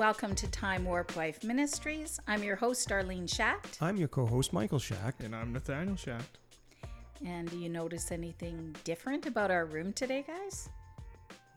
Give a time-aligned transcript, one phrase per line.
[0.00, 2.18] welcome to Time Warp Wife Ministries.
[2.26, 3.76] I'm your host, Darlene Schacht.
[3.82, 5.22] I'm your co-host Michael Schacht.
[5.22, 6.38] And I'm Nathaniel Schacht.
[7.26, 10.70] And do you notice anything different about our room today, guys?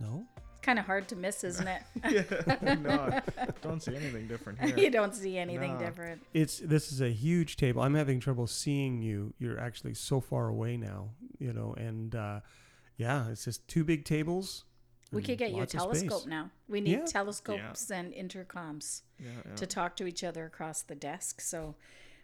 [0.02, 0.26] No.
[0.36, 1.84] It's kind of hard to miss, isn't it?
[2.12, 4.78] yeah, no, I don't see anything different here.
[4.78, 5.80] you don't see anything No.
[5.80, 6.22] different.
[6.34, 7.82] It's this is a huge table.
[7.82, 9.34] I'm having trouble seeing you.
[9.40, 12.42] You're actually so far away now, you know, and uh
[12.98, 14.66] yeah, it's just two big tables.
[15.14, 16.52] We could get you a telescope now.
[16.68, 17.06] We need Yeah.
[17.06, 19.56] telescopes and intercoms Yeah, yeah.
[19.56, 21.42] to talk to each other across the desk.
[21.42, 21.76] So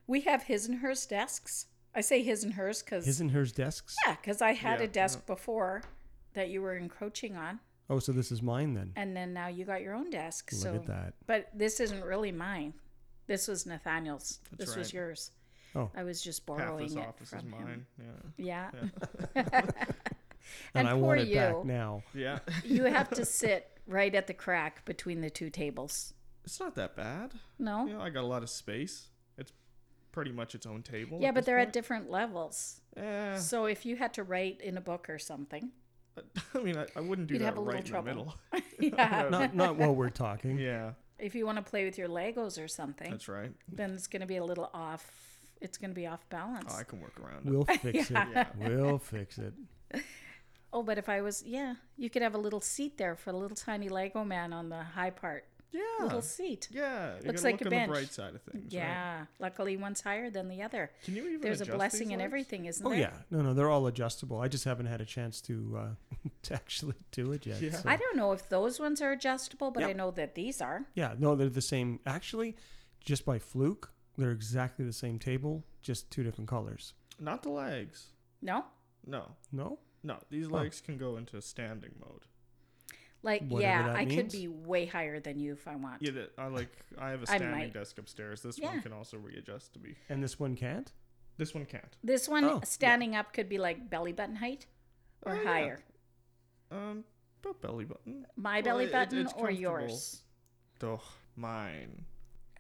[0.07, 1.67] we have his and hers desks.
[1.95, 3.95] I say his and hers because His and hers desks.
[4.05, 5.83] yeah, because I had Yeah, a desk before
[6.33, 8.93] that you were encroaching on, Oh, so this is mine then.
[8.95, 10.51] and then now you got your own desk.
[10.51, 11.13] Look so, at that.
[11.25, 12.73] but this isn't really mine.
[13.25, 14.39] This was Nathaniel's.
[14.57, 15.31] this was yours.
[15.75, 15.89] Oh.
[15.95, 17.63] I was just Half borrowing this it office is from him.
[17.63, 17.85] mine.
[18.37, 18.71] Yeah.
[19.35, 19.61] Yeah.
[20.73, 21.35] And, And I poor want it you.
[21.35, 22.03] back now.
[22.13, 22.39] Yeah.
[22.65, 26.13] you have to sit right at the crack between the two tables.
[26.45, 27.33] it's not that bad.
[27.57, 27.85] No?
[27.85, 29.07] You know, I got a lot of space.
[29.37, 29.51] It's
[30.11, 31.19] pretty much its own table.
[31.21, 32.81] Yeah, but they're at different levels.
[32.97, 35.71] Eh, So if you had to write in a book or something,
[36.55, 38.35] I mean, I, I wouldn't do You'd that have a little right in trouble.
[38.51, 38.97] the middle.
[38.97, 39.27] yeah.
[39.29, 40.57] Not not while we're talking.
[40.59, 43.51] yeah, If you want to play with your Legos or something, that's right.
[43.71, 45.05] then it's going to be a little off.
[45.61, 46.71] It's going to be off balance.
[46.75, 47.51] Oh, I can work around it.
[47.51, 48.23] We'll fix Yeah.
[48.27, 48.47] it.
[48.59, 48.67] Yeah.
[48.67, 49.53] We'll fix it.
[50.73, 53.33] Oh, but if I was, yeah, you could have a little seat there for a
[53.37, 55.45] little tiny Lego man on the high part.
[55.71, 55.81] Yeah.
[56.05, 56.67] Little seat.
[56.71, 57.13] Yeah.
[57.21, 57.87] You Looks like look a on bench.
[57.89, 58.63] the bright side of things.
[58.63, 58.73] right?
[58.73, 59.25] Yeah.
[59.37, 60.89] Luckily, one's higher than the other.
[61.05, 62.97] Can you even There's a blessing these in everything, isn't Oh there?
[62.99, 63.11] yeah.
[63.29, 64.39] No, no, they're all adjustable.
[64.41, 65.87] I just haven't had a chance to uh
[66.43, 67.61] to actually do it yet.
[67.61, 67.73] Yeah.
[67.73, 70.85] so- I don't know if those ones are adjustable, but I know that these are.
[70.95, 71.99] Yeah, no, they're the same.
[72.03, 72.55] Actually,
[73.05, 76.93] just by fluke, they're exactly the same table, just two different colors.
[77.19, 78.07] Not the legs.
[78.41, 78.65] No?
[79.05, 79.35] No.
[79.51, 79.77] No?
[80.03, 80.17] No.
[80.29, 82.25] These legs can go into standing mode.
[83.21, 84.33] Like, Whatever yeah, that I could means.
[84.33, 86.01] be way higher than you if I want.
[86.01, 86.69] Yeah, that I like.
[86.97, 87.73] I have a I standing might.
[87.73, 88.41] desk upstairs.
[88.41, 88.67] This Yeah.
[88.69, 89.97] one can also readjust to be.
[90.07, 90.89] And this one can't?
[91.37, 91.97] This one can't.
[92.01, 94.67] This one Oh, standing up could be like belly button height
[95.23, 95.43] or Oh, yeah.
[95.43, 95.79] higher.
[96.71, 97.03] Um,
[97.43, 98.25] about belly button.
[98.37, 100.23] My Well, belly it- button it's or yours?
[100.81, 101.01] Ugh,
[101.35, 102.05] mine.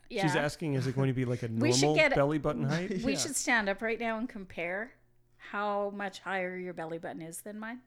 [0.09, 0.23] Yeah.
[0.23, 2.63] She's asking, is it going to be like a We should normal get- belly button
[2.63, 2.89] height?
[3.03, 3.17] we Yeah.
[3.19, 4.91] should stand up right now and compare
[5.39, 7.79] how much higher your belly button is than mine.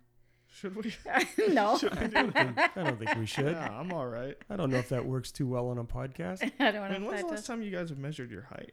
[0.54, 0.94] Should we?
[1.54, 3.52] no, I don't think, I don't think we should.
[3.52, 4.36] yeah, I'm all right.
[4.50, 6.42] I don't know if that works too well on a podcast.
[6.60, 7.46] I don't want I know mean, if when's the last does.
[7.46, 8.72] time you guys have measured your height?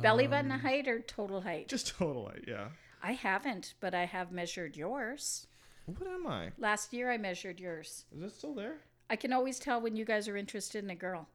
[0.00, 1.68] Belly button Um, height or total height?
[1.68, 2.68] Just total height, yeah.
[3.02, 5.46] I haven't, but I have measured yours.
[5.84, 6.52] What am I?
[6.56, 8.06] Last year I measured yours.
[8.16, 8.76] Is it still there?
[9.10, 11.28] I can always tell when you guys are interested in a girl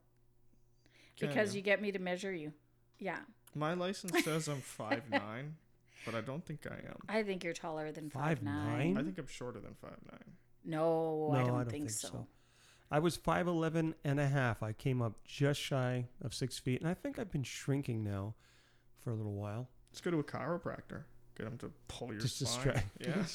[1.19, 1.57] Can because ya?
[1.57, 2.53] you get me to measure you.
[2.97, 3.19] Yeah,
[3.53, 5.57] My license says I'm five nine,
[6.07, 6.97] but I don't think I am.
[7.07, 8.93] I think you're taller than five Five nine.
[8.93, 8.97] nine?
[8.97, 10.23] I think I'm shorter than five nine.
[10.65, 12.25] No, No, I, don't think, so.
[12.89, 14.63] I was 5'11 and a half.
[14.63, 18.33] I came up just shy of six feet, and I think I've been shrinking now
[18.99, 19.69] for a little while.
[19.91, 21.03] Let's go to a chiropractor.
[21.37, 22.61] Get him to pull your Just to spine.
[22.61, 22.83] stretch.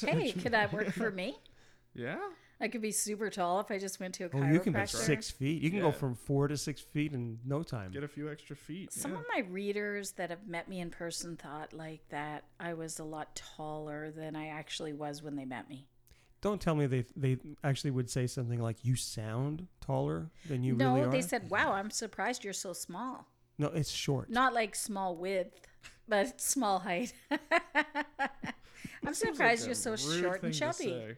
[0.03, 0.09] Yeah.
[0.11, 1.37] Hey, could that work for me?
[1.95, 2.17] Yeah.
[2.63, 4.53] I could be super tall if I just went to a Oh, chiropractor.
[4.53, 5.61] you can be six feet.
[5.61, 7.91] You can go from four to six feet in no time.
[7.91, 8.93] Get a few extra feet.
[8.93, 9.17] Some yeah.
[9.19, 13.03] of my readers that have met me in person thought like that I was a
[13.03, 15.89] lot taller than I actually was when they met me.
[16.39, 20.73] Don't tell me they they actually would say something like "You sound taller than you
[20.73, 24.29] no, really are." No, they said, "Wow, I'm surprised you're so small." no, it's short.
[24.29, 25.67] Not like small width,
[26.07, 27.13] but small height.
[29.05, 31.17] I'm Seems like surprised you're so short and thing to chubby.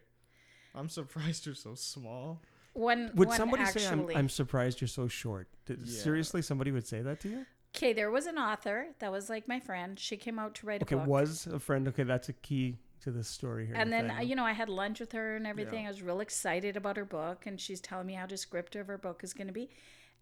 [0.76, 0.80] Say.
[0.82, 2.42] I'm surprised you're so small.
[2.74, 5.48] One, would one somebody actually, say I'm, I'm surprised you're so short?
[5.66, 6.02] Did, Yeah.
[6.02, 7.46] Seriously, somebody would say that to you?
[7.76, 10.00] Okay, there was an author that was like my friend.
[10.00, 11.08] She came out to write Okay, a book.
[11.08, 11.88] was a friend.
[11.90, 13.76] Okay, that's a key to this story here.
[13.76, 15.82] and then uh, you know I had lunch with her and everything.
[15.84, 15.90] Yeah.
[15.90, 19.24] I was real excited about her book, and she's telling me how descriptive her book
[19.24, 19.70] is going to be.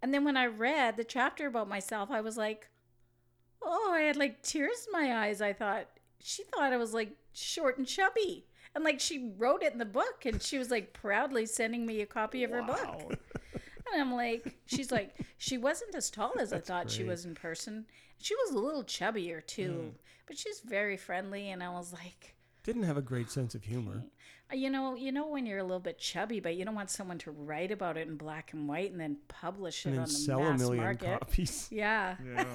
[0.02, 2.70] And then when I read the chapter about myself, I was like,
[3.62, 5.88] "Oh, I had like tears in my eyes." I thought
[6.24, 9.86] she thought I was like short and chubby, and like she wrote it in the
[9.86, 12.84] book, and she was like proudly sending me a copy of her book.
[12.84, 13.10] Wow.
[13.92, 17.36] And I'm like, she's like, she wasn't as tall as I thought she was in
[17.36, 17.86] person.
[18.20, 19.92] She was a little chubbier too, Mm.
[20.26, 21.52] but she's very friendly.
[21.52, 22.34] And I was like,
[22.64, 24.06] didn't have a great sense of humor.
[24.52, 26.90] uh, you know, you know when you're a little bit chubby, but you don't want
[26.90, 30.04] someone to write about it in black and white and then publish it And then
[30.04, 31.20] on the sell a million market.
[31.20, 31.68] copies.
[31.70, 32.16] Yeah.
[32.26, 32.46] Yeah.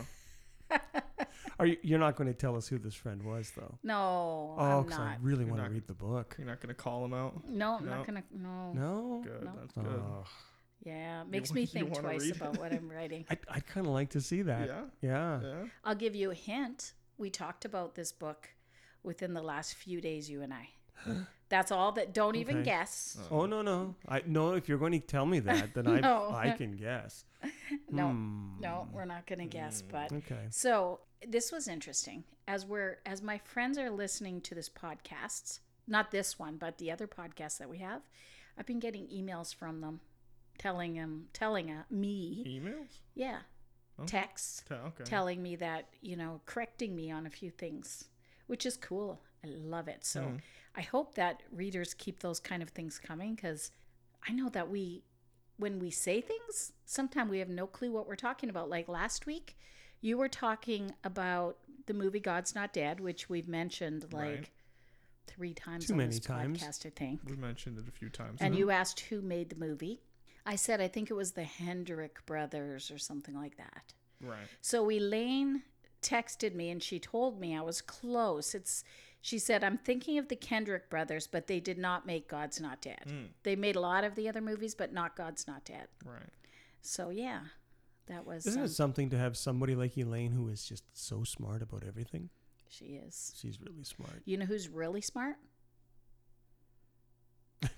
[1.61, 1.77] Are you?
[1.83, 3.79] You're not going to tell us who this friend was, though.
[3.83, 5.01] No, Oh, I'm 'cause not.
[5.09, 6.37] I really want to not- read the book.
[6.39, 7.49] You're not gonna call him out.
[7.49, 7.97] no, I'm No.
[7.97, 8.23] not gonna.
[8.31, 8.73] No.
[8.73, 9.23] No.
[9.25, 9.43] Good.
[9.45, 9.53] No.
[9.61, 9.87] That's good.
[9.87, 10.25] Oh,
[10.85, 13.25] Yeah, makes wa- me you think wanna twice read about what I'm writing.
[13.29, 14.69] I'd, I'd kind of like to see that.
[14.69, 14.83] yeah.
[15.03, 15.41] Yeah.
[15.43, 15.65] Yeah.
[15.85, 16.93] I'll give you a hint.
[17.17, 18.51] We talked about this book
[19.03, 20.69] within the last few days, you and I.
[21.49, 22.13] That's all that.
[22.13, 22.65] Don't even Okay.
[22.67, 23.17] guess.
[23.31, 23.95] Oh no no.
[24.09, 24.53] I no.
[24.53, 26.31] If you're going to tell me that, then I No.
[26.33, 27.25] I can guess.
[27.91, 28.61] No, Hmm.
[28.61, 29.83] no, we're not going to guess.
[29.83, 30.47] But Okay.
[30.51, 32.25] so this was interesting.
[32.47, 36.91] As we're as my friends are listening to this podcast, not this one, but the
[36.91, 38.03] other podcast that we have,
[38.59, 40.01] I've been getting emails from them,
[40.59, 42.99] telling them, telling uh, me, Emails?
[43.15, 43.39] yeah,
[43.99, 44.05] Oh.
[44.05, 45.05] texts, Ta- okay.
[45.05, 48.05] telling me that you know, correcting me on a few things,
[48.49, 49.21] which is cool.
[49.45, 50.05] I love it.
[50.05, 50.41] So Mhm.
[50.79, 53.73] I hope that readers keep those kind of things coming because
[54.27, 55.03] I know that we,
[55.59, 58.71] when we say things, sometimes we have no clue what we're talking about.
[58.71, 59.57] Like last week,
[60.01, 64.51] you were talking about the movie God's Not Dead, which we've mentioned like Right.
[65.27, 66.63] three times Too on many this times.
[66.63, 67.21] podcast, I think.
[67.27, 68.39] We've mentioned it a few times.
[68.41, 70.01] And you asked who made the movie.
[70.47, 73.93] I said I think it was the Hendrick brothers or something like that.
[74.23, 74.47] Right.
[74.61, 75.63] So Elaine
[76.03, 78.55] texted me and she told me I was close.
[78.55, 78.85] It's
[79.21, 82.81] she said I'm thinking of the Kendrick brothers, but they did not make God's Not
[82.81, 83.03] Dead.
[83.07, 85.89] Mm, They made a lot of the other movies, but not God's Not Dead.
[86.05, 86.31] right.
[86.81, 87.41] So yeah,
[88.07, 91.25] that was Isn't um, it something to have somebody like Elaine who is just so
[91.25, 92.31] smart about everything?
[92.71, 93.33] she is.
[93.41, 94.21] She's really smart.
[94.27, 95.37] You know who's really smart?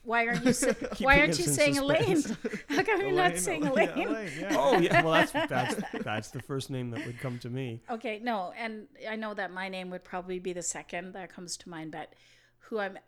[0.02, 2.22] Why aren't you sa- Keeping Why aren't you in saying Elaine?
[2.68, 3.90] How come you're not saying Elaine?
[3.96, 4.56] Yeah, Elaine, yeah.
[4.58, 7.80] Oh yeah, well that's that's that's the first name that would come to me.
[7.90, 11.56] Okay, no, and I know that my name would probably be the second that comes
[11.58, 12.12] to mind, but
[12.58, 12.98] who I'm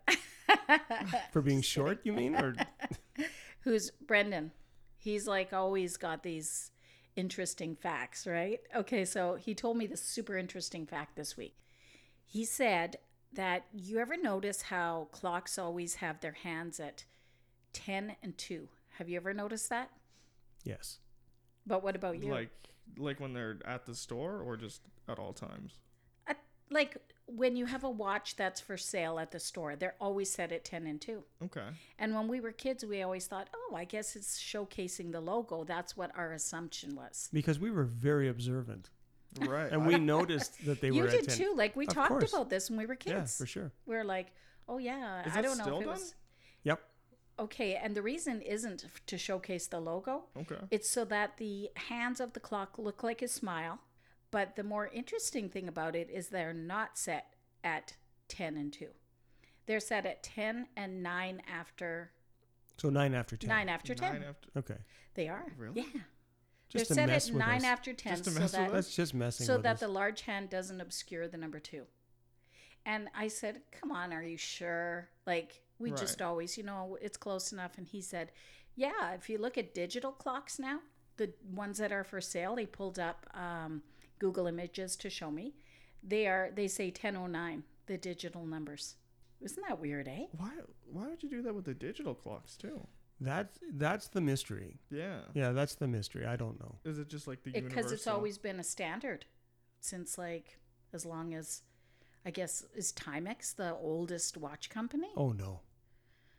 [1.31, 2.35] For being short, you mean?
[2.35, 2.55] Or
[3.61, 4.51] who's Brendan.
[4.97, 6.71] He's like always got these
[7.15, 8.59] interesting facts, right?
[8.75, 11.55] Okay, so he told me this super interesting fact this week.
[12.25, 12.97] He said
[13.35, 17.05] that you ever notice how clocks always have their hands at
[17.73, 18.67] 10 and 2?
[18.97, 19.89] Have you ever noticed that?
[20.63, 20.99] yes.
[21.65, 22.29] But what about you?
[22.29, 22.51] Like,
[22.97, 25.79] like when they're at the store or just at all times.
[26.27, 30.29] At- like when you have a watch that's for sale at the store, they're always
[30.29, 31.23] set at 10 and 2.
[31.45, 31.67] Okay.
[31.97, 35.63] And when we were kids, we always thought, oh, I guess it's showcasing the logo.
[35.63, 37.29] That's what our assumption was.
[37.31, 38.89] Because we were very observant.
[39.41, 39.71] Right.
[39.71, 41.37] And we noticed that they you were You did at 10.
[41.37, 41.53] too.
[41.55, 42.33] Like we Of talked course.
[42.33, 43.11] about this when we were kids.
[43.13, 43.37] Yeah, kids.
[43.37, 43.71] for sure.
[43.85, 44.31] We are like,
[44.67, 45.93] oh yeah, Is I don't know still if it done?
[45.93, 46.15] was
[46.63, 46.79] Yep.
[47.39, 47.75] okay.
[47.75, 50.23] And the reason isn't to showcase the logo.
[50.37, 50.55] Okay.
[50.71, 53.79] It's so that the hands of the clock look like a smile.
[54.31, 57.33] But the more interesting thing about it is they're not set
[57.63, 57.95] at
[58.27, 58.89] ten and two.
[59.67, 62.11] They're set at ten and nine after
[62.77, 63.47] So nine after ten.
[63.49, 64.13] nine after ten.
[64.13, 64.49] Nine after.
[64.57, 64.79] Okay.
[65.13, 65.45] They are.
[65.57, 65.81] Really?
[65.93, 66.01] Yeah.
[66.73, 67.63] Just They're set at nine us.
[67.65, 68.71] after ten, Just so with that?
[68.71, 69.79] That's just messing so that us.
[69.81, 71.83] the large hand doesn't obscure the number two.
[72.85, 75.09] And I said, "Come on, are you sure?
[75.27, 78.31] Like we just always, you know, it's close enough." And he said,
[78.75, 80.79] "Yeah, if you look at digital clocks now,
[81.17, 83.83] the ones that are for sale, he pulled up um,
[84.19, 85.53] Google Images to show me.
[86.01, 88.95] They are they say 1009, the digital numbers.
[89.41, 90.25] Isn't that weird, eh?
[90.37, 90.51] Why?
[90.91, 92.87] Why would you do that with the digital clocks too?
[93.19, 94.79] That's that's the mystery.
[94.89, 95.19] Yeah.
[95.33, 96.25] Yeah, that's the mystery.
[96.25, 96.75] I don't know.
[96.83, 99.25] Is it just like the Because it's always been a standard
[99.79, 100.59] since like
[100.91, 101.61] as long as
[102.25, 105.09] I guess is Timex the oldest watch company?
[105.15, 105.61] Oh no.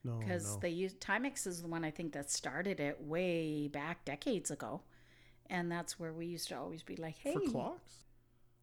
[0.04, 0.60] No, because no.
[0.60, 4.82] they use Timex is the one I think that started it way back decades ago,
[5.48, 8.04] and that's where we used to always be like, hey, for clocks.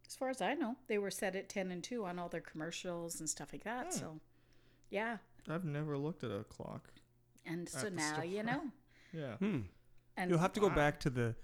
[0.08, 2.42] as far as I know, they were set at ten and two on all their
[2.42, 3.86] commercials and stuff like that.
[3.86, 3.92] Hmm.
[3.92, 4.20] So,
[4.92, 5.18] yeah,
[5.50, 6.90] I've never looked at a clock.
[7.46, 8.62] And so At the now you know,
[9.14, 9.36] Yeah.
[9.38, 9.60] Hmm.
[10.18, 10.76] and You'll have to go Wow.
[10.76, 11.36] back to the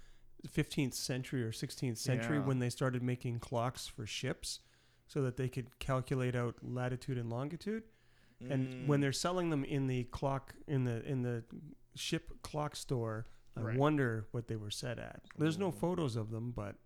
[0.46, 2.44] 15th century or 16th century Yeah.
[2.44, 4.60] when they started making clocks for ships
[5.06, 7.82] so that they could calculate out latitude and longitude.
[8.48, 8.86] And Mm.
[8.86, 11.44] when they're selling them in the clock in the in the
[11.96, 13.26] ship clock store,
[13.56, 13.76] I Right.
[13.76, 15.22] wonder what they were set at.
[15.36, 16.76] There's no photos of them, but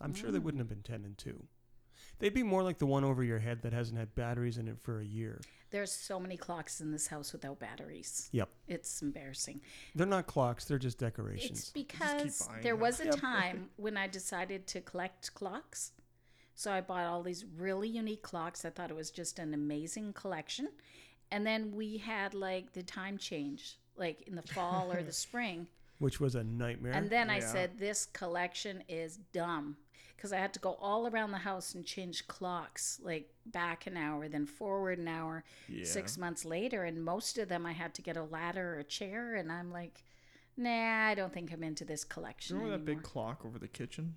[0.00, 0.42] I'm sure they Mm.
[0.44, 1.46] wouldn't have been 10 and 2.
[2.18, 4.78] They'd be more like the one over your head that hasn't had batteries in it
[4.80, 5.40] for a year.
[5.70, 8.28] there's so many clocks in this house without batteries.
[8.32, 8.48] Yep.
[8.68, 9.60] It's embarrassing.
[9.96, 11.58] They're not clocks, they're just decorations.
[11.58, 12.22] It's decorations.
[12.38, 12.80] because buying there them.
[12.80, 13.16] was a Yep.
[13.16, 15.90] time when I decided to collect clocks.
[16.54, 18.64] So I bought all these really unique clocks.
[18.64, 20.68] I thought it was just an amazing collection.
[21.32, 25.66] And then we had like the time change, like in the fall or the spring.
[25.98, 26.92] which was a nightmare.
[26.92, 29.76] And then I said, This collection is dumb.
[30.16, 33.96] Because I had to go all around the house and change clocks, like back an
[33.96, 35.84] hour, then forward an hour, yeah.
[35.84, 36.84] six months later.
[36.84, 39.34] And most of them I had to get a ladder or a chair.
[39.34, 40.02] And I'm like,
[40.56, 42.56] Nah, I don't think I'm into this collection.
[42.56, 44.14] you remember that big clock over the kitchen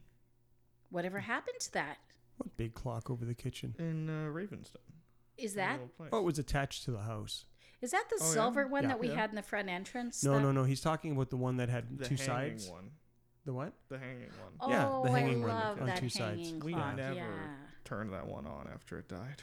[0.90, 1.98] Whatever happened to that?
[2.38, 3.74] what big clock over the kitchen?
[3.80, 4.78] in uh, Ravenstone?
[5.38, 6.16] Is that little.
[6.16, 7.46] Oh, it was attached to the house.
[7.82, 8.32] is that the Oh, yeah?
[8.34, 8.90] silver one Yeah.
[8.90, 9.16] that we Yeah.
[9.16, 10.24] had in the front entrance?
[10.24, 10.64] No, that- no, no.
[10.64, 12.70] He's talking about the one that had the two sides.
[12.70, 12.92] one.
[13.48, 13.72] The what?
[13.88, 14.52] The hanging one.
[14.60, 16.42] Oh, Yeah, the hanging I one love on two sides.
[16.42, 17.56] hanging We never- Yeah.
[17.86, 19.42] Turned that one on after it died.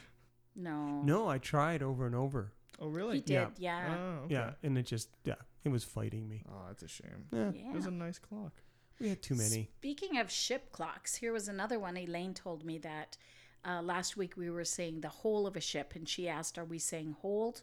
[0.54, 1.00] No.
[1.00, 2.52] No, I tried over and over.
[2.78, 3.16] Oh, really?
[3.16, 3.88] He did, Yeah.
[3.88, 3.96] yeah.
[3.96, 4.34] Oh, okay.
[4.34, 6.44] Yeah, and it just yeah, it was fighting me.
[6.50, 7.28] Oh, that's a shame.
[7.32, 7.70] Yeah, Yeah.
[7.70, 8.62] It was a nice clock.
[9.00, 9.70] we had too many.
[9.78, 11.96] Speaking of ship clocks, here was another one.
[11.96, 13.16] Elaine told me that
[13.64, 16.64] uh, last week we were saying the whole of a ship, and she asked, "Are
[16.66, 17.62] we saying hold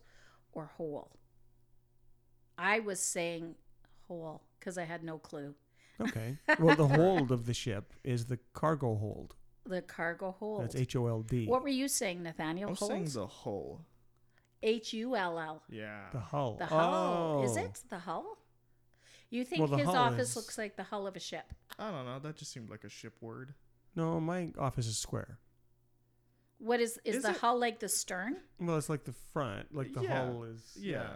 [0.53, 1.11] or whole?"
[2.57, 3.57] I was saying
[4.07, 5.53] whole because I had no clue.
[6.01, 6.37] Okay.
[6.59, 9.35] well, the hold of the ship is the cargo hold.
[9.65, 10.63] The cargo hold.
[10.63, 11.45] That's H O L D.
[11.47, 12.69] what were you saying, Nathaniel?
[12.69, 13.13] I was saying Hold.
[13.13, 13.85] the hull.
[14.63, 15.63] H U L L.
[15.69, 16.05] Yeah.
[16.11, 16.57] The hull.
[16.57, 17.39] The hull.
[17.39, 17.43] Oh.
[17.43, 17.61] Is Oh.
[17.61, 18.37] it the hull?
[19.29, 21.53] You think Well, the his hull office is- looks like the hull of a ship?
[21.79, 22.19] I don't know.
[22.19, 23.53] That just seemed like a ship word.
[23.95, 25.39] No, my office is square.
[26.57, 27.37] What is is, Is the it?
[27.37, 28.37] hull like the stern?
[28.59, 30.25] Well, it's like the front, like the Yeah.
[30.25, 30.77] hull is.
[30.79, 31.09] Yeah.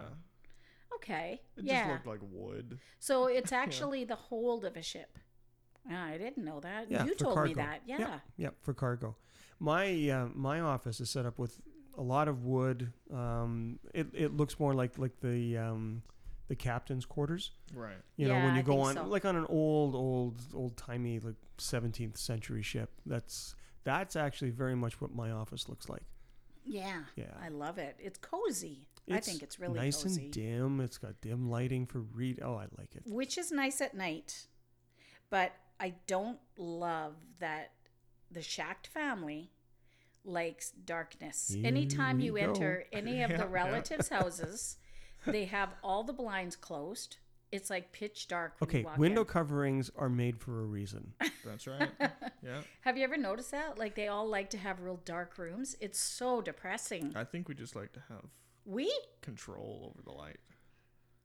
[0.96, 1.40] Okay.
[1.56, 1.80] It yeah.
[1.80, 2.78] just looked like wood.
[2.98, 5.18] So it's actually the hold of a ship.
[5.90, 6.90] Ah, I didn't know that.
[6.90, 7.82] Yeah, you for told me that.
[7.86, 7.98] Yeah.
[7.98, 8.18] Yeah.
[8.38, 9.16] Yep, for cargo.
[9.60, 11.58] My uh, my office is set up with
[11.96, 12.92] a lot of wood.
[13.12, 16.02] Um, it it looks more like like the um,
[16.48, 17.52] the captain's quarters.
[17.74, 17.96] Right.
[18.16, 19.04] You know, Yeah, when you I go on so.
[19.04, 22.90] like on an old old old timey like 17th century ship.
[23.04, 26.02] That's that's actually very much what my office looks like.
[26.64, 27.02] Yeah.
[27.14, 27.32] Yeah.
[27.42, 27.96] I love it.
[27.98, 28.88] It's cozy.
[29.10, 30.24] I think it's really nice cozy.
[30.24, 30.80] and dim.
[30.80, 32.40] It's got dim lighting for read.
[32.42, 33.02] Oh, I like it.
[33.06, 34.46] Which is nice at night.
[35.30, 37.72] But I don't love that
[38.30, 39.50] the Schacht family
[40.24, 41.52] likes darkness.
[41.54, 42.38] Here Anytime you go.
[42.38, 43.50] enter any of Yeah, the yeah.
[43.52, 44.76] relatives' houses,
[45.26, 47.18] they have all the blinds closed.
[47.52, 48.54] It's like pitch dark.
[48.58, 49.26] When Okay, you walk window in.
[49.28, 51.12] coverings are made for a reason.
[51.44, 51.88] That's right.
[52.42, 52.60] yeah.
[52.80, 53.78] Have you ever noticed that?
[53.78, 55.76] Like they all like to have real dark rooms.
[55.80, 57.12] It's so depressing.
[57.14, 58.24] I think we just like to have
[58.66, 58.92] We,
[59.22, 60.38] control over the light.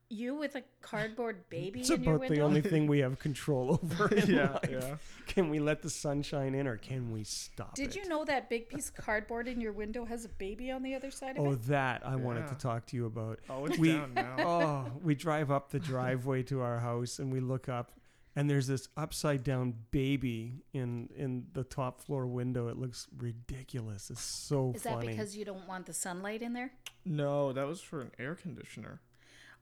[0.10, 2.36] you with a cardboard baby It's in your about window.
[2.36, 4.13] the only thing we have control over.
[4.13, 4.51] In yeah.
[4.53, 4.69] life.
[4.69, 4.95] Yeah.
[5.27, 7.95] Can we let the sunshine in or can we stop Did it?
[7.95, 10.93] you know that big piece of cardboard in your window has a baby on the
[10.95, 11.53] other side of Oh, it?
[11.53, 13.39] Oh, that I wanted to talk to you about.
[13.50, 14.36] Oh, it's We- down now.
[14.39, 17.91] Oh, we drive up the driveway to our house and we look up
[18.35, 22.67] and there's this upside down baby in in the top floor window.
[22.67, 24.09] It looks ridiculous.
[24.09, 25.07] It's so Is that funny.
[25.07, 26.71] because you don't want the sunlight in there?
[27.05, 29.01] No, that was for an air conditioner.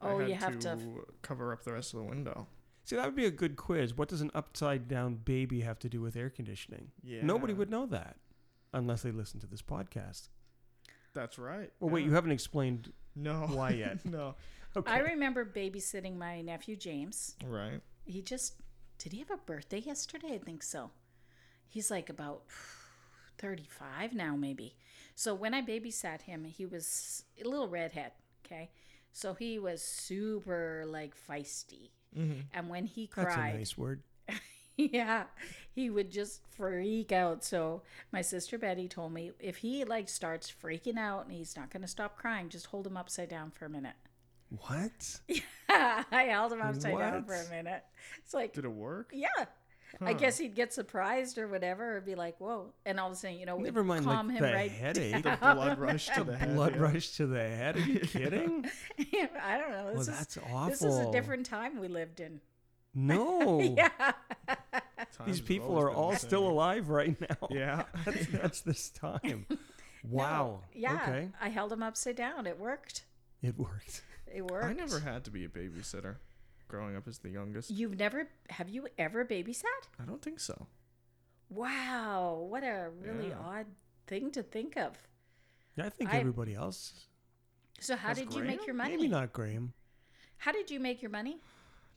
[0.00, 0.78] I Oh, had you have to.
[1.22, 2.46] cover up the rest of the window.
[2.84, 3.96] See, that would be a good quiz.
[3.96, 6.90] What does an upside down baby have to do with air conditioning?
[7.02, 7.20] Yeah.
[7.22, 8.16] Nobody would know that
[8.72, 10.28] unless they listen to this podcast.
[11.12, 11.70] That's right.
[11.80, 14.04] Well, wait, you haven't explained no why yet?
[14.04, 14.36] no.
[14.76, 14.92] Okay.
[14.92, 17.34] I remember babysitting my nephew James.
[17.44, 17.80] Right.
[18.04, 18.54] He just
[18.98, 20.34] did he have a birthday yesterday?
[20.34, 20.90] I think so.
[21.68, 22.42] He's like about
[23.38, 24.76] 35 now maybe.
[25.14, 28.12] So when I babysat him, he was a little redhead,
[28.44, 28.70] okay?
[29.12, 31.90] So he was super like feisty.
[32.16, 32.40] Mm-hmm.
[32.52, 34.02] And when he cried, That's a nice word.
[34.76, 35.24] yeah,
[35.72, 37.44] he would just freak out.
[37.44, 41.70] So my sister Betty told me if he like starts freaking out and he's not
[41.70, 43.94] going to stop crying, just hold him upside down for a minute.
[44.50, 45.20] What?
[45.28, 45.40] Yeah,
[46.10, 47.84] I held him upside down for a minute.
[48.24, 49.12] It's like, Did it work?
[49.14, 49.28] yeah.
[50.00, 53.16] I guess he'd get surprised or whatever, or be like, "Whoa!" And all of a
[53.16, 55.22] sudden, you know, it'd Never mind, calm like him the right headache.
[55.24, 56.54] The blood rush to the head.
[56.54, 56.80] Blood yeah.
[56.80, 57.76] rush to the head.
[57.76, 58.70] Are you kidding?
[59.42, 59.84] I don't know.
[59.86, 60.68] well, This, that's is, awful.
[60.70, 62.40] this is a different time we lived in.
[62.94, 63.60] No.
[63.60, 63.88] Yeah.
[64.48, 67.48] Times These people are been the all still alive right now.
[67.50, 67.84] Yeah.
[68.04, 69.46] That's, that's this time.
[70.08, 70.60] Wow.
[70.72, 70.94] Yeah.
[71.02, 71.28] Okay.
[71.40, 72.46] I held him upside down.
[72.46, 73.04] It worked.
[73.42, 74.02] It worked.
[74.32, 74.64] It worked.
[74.66, 76.16] I never had to be a babysitter
[76.68, 77.70] growing up as the youngest.
[77.70, 79.64] You've never have you ever babysat?
[80.00, 80.66] I don't think so.
[81.48, 83.38] Wow, what a really Yeah.
[83.40, 83.66] odd
[84.06, 84.96] thing to think of.
[85.76, 87.06] Yeah, I think I- everybody else.
[87.80, 88.96] So how Has did you make your money?
[88.96, 89.72] Maybe not Graham.
[90.38, 91.40] How did you make your money?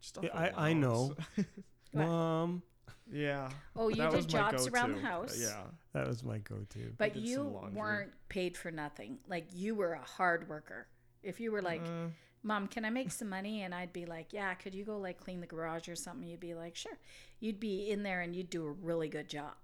[0.02, 1.16] Just off Yeah, of I- I know.
[1.94, 2.64] Mom.
[3.12, 3.52] yeah.
[3.76, 5.08] Oh, you that did jobs around the go-to.
[5.08, 5.40] Uh, house?
[5.40, 5.64] Yeah.
[5.94, 6.94] That was my go-to.
[6.98, 9.20] But you weren't paid for nothing.
[9.28, 10.88] Like you were a hard worker.
[11.24, 12.10] If you were like, Uh,
[12.44, 15.20] "Mom, can I make some money?" and I'd be like, "Yeah, could you go like
[15.20, 16.98] clean the garage or something?" You'd be like, "Sure."
[17.40, 19.56] You'd be in there and you'd do a really good job.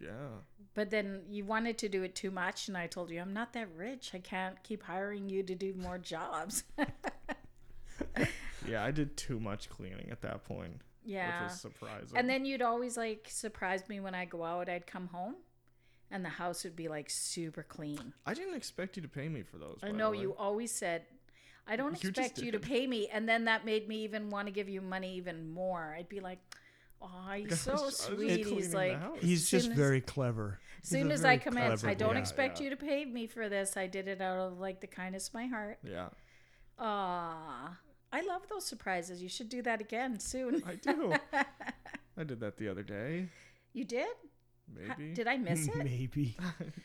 [0.00, 0.40] yeah.
[0.74, 3.52] But then you wanted to do it too much, and I told you, I'm not
[3.52, 4.12] that rich.
[4.14, 6.64] I can't keep hiring you to do more jobs.
[8.66, 10.80] Yeah, I did too much cleaning at that point.
[11.04, 11.42] yeah.
[11.42, 12.16] Which was surprising.
[12.16, 14.68] And then you'd always like surprise me when I go out.
[14.68, 15.34] I'd come home,
[16.12, 18.12] and the house would be like super clean.
[18.26, 19.78] I didn't expect you to pay me for those.
[19.82, 21.02] I know you always said,
[21.66, 22.66] "I don't You just expect you to did.
[22.68, 25.94] pay me," and then that made me even want to give you money even more.
[25.98, 26.38] I'd be like,
[27.00, 29.18] "Oh, you're I so just- I was just sweet." cleaning He's the like, house.
[29.20, 30.60] He's soon just as- very clever.
[30.82, 32.18] as He's soon as I very come in, clever I don't boy.
[32.20, 32.64] expect yeah.
[32.64, 33.76] you to pay me for this.
[33.76, 35.78] I did it out of like the kindness of my heart.
[35.82, 36.08] Yeah,
[36.78, 37.78] Ah,
[38.12, 39.22] I love those surprises.
[39.22, 40.62] You should do that again soon.
[40.66, 41.14] I do.
[42.16, 43.28] I did that the other day.
[43.72, 44.08] you did?
[44.86, 45.14] Ha- Maybe.
[45.14, 45.76] Did I miss it?
[45.84, 46.36] Maybe.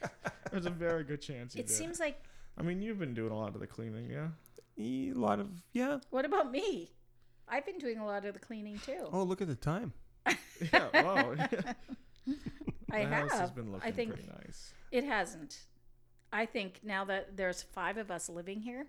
[0.51, 1.73] There's a very good chance you It did.
[1.75, 2.21] seems like
[2.57, 4.27] I mean, you've been doing a lot of the cleaning, yeah.
[4.77, 5.99] E- A lot of yeah.
[6.09, 6.91] What about me?
[7.47, 9.07] I've been doing a lot of the cleaning too.
[9.11, 9.93] Oh, look at the time.
[10.73, 11.35] Yeah, wow.
[12.91, 13.55] I the house has have.
[13.55, 14.73] been looking I think pretty nice.
[14.91, 15.59] it hasn't.
[16.33, 18.87] I think now that there's five of us living here,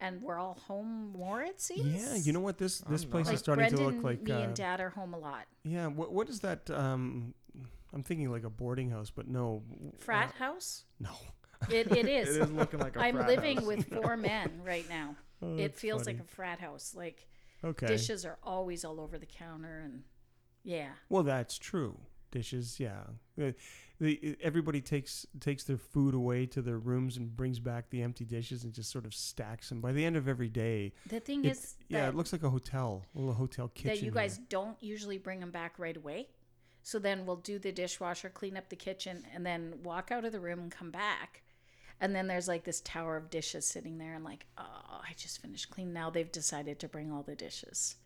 [0.00, 2.02] and we're all home more, it seems.
[2.04, 2.58] Yeah, you know what?
[2.58, 3.30] This this I'm place not.
[3.30, 4.22] like is starting Brendan, to look like.
[4.22, 5.46] me Uh, and Dad are home a lot.
[5.64, 6.68] yeah, what what is that?
[6.70, 7.34] Um,
[7.94, 9.62] I'm thinking like a boarding house, but no.
[9.98, 10.84] Frat uh, house.
[11.00, 11.10] no.
[11.70, 12.36] It, it is.
[12.36, 13.66] It is looking like a I'm living house.
[13.66, 15.16] with four men right now.
[15.42, 16.16] Oh, it feels funny.
[16.16, 16.94] like a frat house.
[16.96, 17.28] Like
[17.62, 17.86] okay.
[17.86, 20.02] dishes are always all over the counter, and
[20.64, 21.98] yeah, Well, that's true.
[22.30, 23.02] Dishes, yeah.
[23.38, 23.52] Uh,
[24.00, 28.24] the, everybody takes takes their food away to their rooms and brings back the empty
[28.24, 29.82] dishes and just sort of stacks them.
[29.82, 32.48] By the end of every day, the thing it- is yeah, it looks like a
[32.50, 33.90] hotel, a little hotel kitchen.
[33.90, 34.12] that you here.
[34.12, 36.28] guys don't usually bring them back right away.
[36.86, 40.30] So then we'll do the dishwasher, clean up the kitchen, and then walk out of
[40.30, 41.42] the room and come back.
[42.00, 45.42] And then there's like this tower of dishes sitting there, and like, oh, I just
[45.42, 45.92] finished cleaning.
[45.94, 47.96] Now they've decided to bring all the dishes.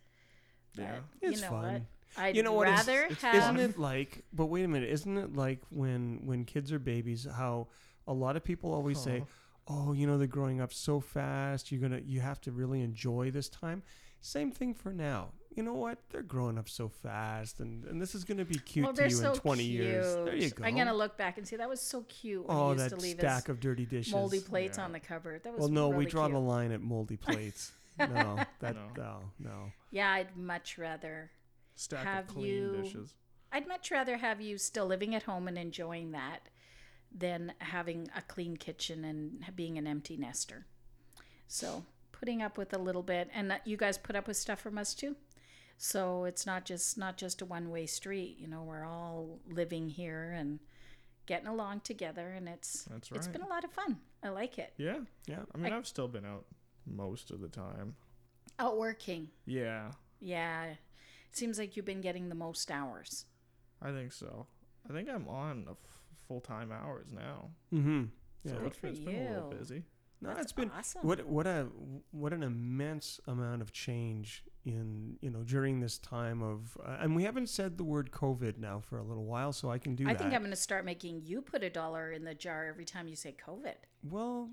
[0.75, 1.00] But Yeah.
[1.20, 1.72] you It's know fun.
[1.75, 1.82] what?
[2.22, 2.68] I'd You know what?
[2.68, 3.34] It's- rather it's have.
[3.34, 4.25] Isn't it like?
[4.32, 4.88] But wait a minute.
[4.88, 7.26] Isn't it like when when kids are babies?
[7.26, 7.68] How
[8.06, 9.25] a lot of people always say,
[9.68, 11.70] "Oh, you know, they're growing up so fast.
[11.70, 13.82] You're gonna you have to really enjoy this time."
[14.22, 15.32] Same thing for now.
[15.57, 15.99] You know what?
[16.11, 19.11] They're growing up so fast, and, and this is gonna be cute well, to you
[19.11, 19.85] so in 20 cute.
[19.85, 20.14] years.
[20.14, 20.64] There you go.
[20.64, 22.47] I'm gonna look back and see that was so cute.
[22.47, 24.12] When Oh, he used that to leave stack his of dirty dishes.
[24.12, 24.85] moldy plates Yeah.
[24.85, 25.42] on the cupboard.
[25.42, 26.35] That was well, no, we draw cute.
[26.35, 27.73] the line at moldy plates.
[27.99, 28.83] no, that No.
[28.97, 29.73] no, no.
[29.90, 31.30] Yeah, I'd much rather.
[31.75, 33.14] Stack Have of clean you- dishes.
[33.52, 36.49] I'd much rather have you still living at home and enjoying that
[37.12, 40.66] than having a clean kitchen and being an empty nester.
[41.49, 44.61] So putting up with a little bit, and that you guys put up with stuff
[44.61, 45.16] from us too.
[45.82, 48.37] So it's not just not just a one way street.
[48.38, 50.58] You know, we're all living here and
[51.25, 53.16] getting along together, and it's That's right.
[53.16, 53.96] it's been a lot of fun.
[54.22, 54.75] I like it.
[54.76, 54.99] yeah.
[55.26, 55.38] Yeah.
[55.54, 56.44] I mean, I- I, have still been out
[56.87, 57.96] most of the time.
[58.59, 60.64] Out working, Yeah, yeah.
[60.64, 60.76] It
[61.33, 63.24] seems like you've been getting the most hours.
[63.81, 64.46] I think so.
[64.88, 65.78] I think I'm on a f-
[66.28, 67.48] full time hours now.
[67.72, 68.05] Mm-hmm.
[68.44, 68.59] So Yeah.
[68.59, 69.59] Good it's, for it's been a little you.
[69.59, 69.83] busy.
[70.22, 71.00] No, That's it's been awesome.
[71.02, 71.66] what what a
[72.11, 77.16] what an immense amount of change in you know during this time of uh, and
[77.16, 80.04] we haven't said the word COVID now for a little while, so I can do
[80.06, 80.18] I that.
[80.18, 83.09] think I'm going to start making you put a dollar in the jar every time
[83.09, 83.74] you say COVID.
[84.11, 84.50] well,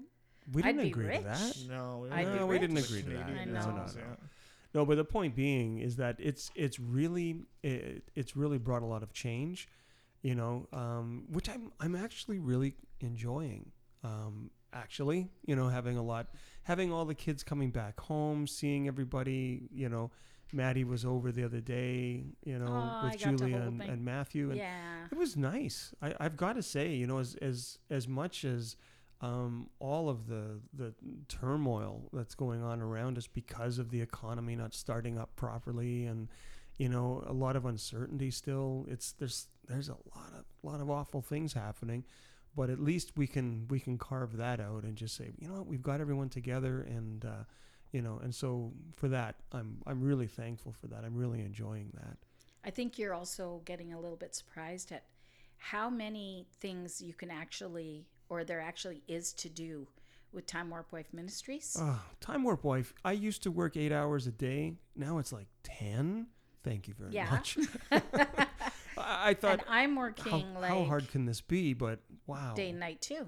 [0.53, 1.17] we I'd didn't be agree rich.
[1.17, 1.57] to that.
[1.67, 3.27] No, we I'd don't be No, we didn't agree to that.
[3.27, 3.65] Canadian I know.
[3.75, 4.15] dollars, No, no, yeah.
[4.73, 8.85] No, but the point being is that it's it's really it, it's really brought a
[8.85, 9.67] lot of change,
[10.21, 13.71] you know, um, which I'm I'm actually really enjoying.
[14.03, 16.27] Um, actually, you know, having a lot,
[16.63, 20.11] having all the kids coming back home, seeing everybody, you know,
[20.53, 24.57] Maddie was over the other day, you know, I with Julia and, and Matthew, and
[24.59, 25.05] Yeah.
[25.11, 25.93] it was nice.
[26.01, 28.75] I, I've got to say, you know, as as as much as
[29.19, 30.93] um, all of the the
[31.27, 36.29] turmoil that's going on around us because of the economy not starting up properly, and
[36.77, 38.85] you know, a lot of uncertainty still.
[38.87, 42.05] It's there's there's a lot of lot of awful things happening,
[42.57, 45.53] but at least we can we can carve that out and just say, you know
[45.53, 47.43] what, we've got everyone together, and uh,
[47.93, 51.05] you know, and so for that, I'm I'm really thankful for that.
[51.05, 52.17] I'm really enjoying that.
[52.65, 55.03] I think you're also getting a little bit surprised at
[55.57, 59.87] how many things you can actually, or there actually is to do
[60.33, 61.77] with Time Warp Wife Ministries.
[61.79, 62.93] Oh, time warp wife.
[63.05, 64.73] I used to work eight hours a day.
[64.95, 66.27] Now it's like ten.
[66.63, 67.29] Thank you very Yeah.
[67.29, 67.57] much.
[68.99, 71.73] I, thought, and I'm how, working like how hard can this be?
[71.73, 72.53] But wow.
[72.55, 73.27] day and night too.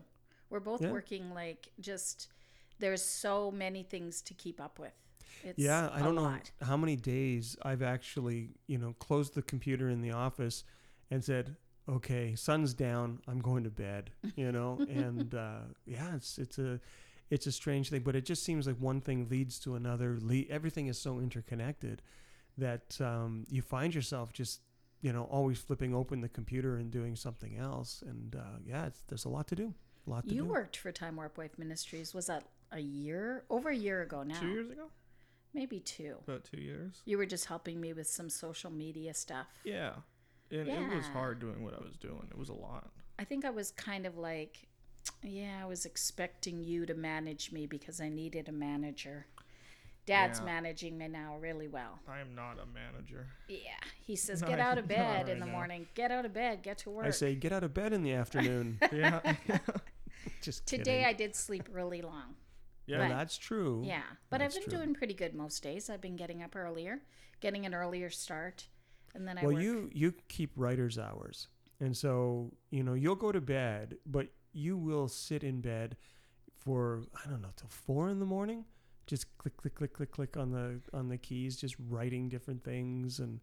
[0.49, 0.91] We're both Yeah.
[0.91, 2.27] working like just.
[2.79, 4.93] There's so many things to keep up with.
[5.43, 9.89] It's yeah, I don't know how many days I've actually, you know, closed the computer
[9.89, 10.63] in the office
[11.11, 11.55] and said,
[11.87, 13.19] "Okay, sun's down.
[13.27, 16.79] I'm going to bed." You know, and uh, yeah, it's it's a
[17.29, 20.17] it's a strange thing, but it just seems like one thing leads to another.
[20.21, 22.01] Le- everything is so interconnected
[22.57, 24.61] that um, you find yourself just
[25.01, 28.03] you know always flipping open the computer and doing something else.
[28.05, 29.73] And uh, yeah, it's, there's a lot to do.
[30.07, 30.49] A lot to You do.
[30.49, 32.13] worked for Time Warp Wife Ministries.
[32.13, 33.43] Was that a year?
[33.49, 34.39] Over a year ago now.
[34.39, 34.87] Two years ago?
[35.53, 36.15] Maybe two.
[36.27, 37.01] About two years.
[37.05, 39.47] You were just helping me with some social media stuff.
[39.63, 39.93] Yeah.
[40.51, 42.27] And it was hard doing what I was doing.
[42.31, 42.89] It was a lot.
[43.19, 44.67] I think I was kind of like,
[45.23, 49.27] yeah, I was expecting you to manage me because I needed a manager.
[50.09, 50.45] Dad's Yeah.
[50.45, 51.99] managing me now really well.
[52.07, 53.27] I am not a manager.
[53.47, 53.59] Yeah.
[54.01, 55.51] He says, No, get out of bed right in the now.
[55.51, 55.87] morning.
[55.93, 56.63] Get out of bed.
[56.63, 57.05] Get to work.
[57.05, 58.79] I say, get out of bed in the afternoon.
[58.91, 59.21] Yeah.
[60.41, 61.05] just Today kidding.
[61.05, 62.35] I did sleep really long.
[62.85, 62.99] yeah.
[62.99, 63.83] Well, But- that's true.
[63.85, 64.01] Yeah.
[64.29, 64.79] But That's I've been true.
[64.79, 65.89] doing pretty good most days.
[65.89, 67.01] I've been getting up earlier,
[67.39, 68.67] getting an earlier start.
[69.15, 69.63] And then I well, work.
[69.63, 71.47] you you keep writer's hours,
[71.79, 75.97] and so you know you'll go to bed, but you will sit in bed
[76.55, 78.65] for I don't know till four in the morning,
[79.09, 83.19] just click click click click click on the on the keys, just writing different things
[83.19, 83.39] and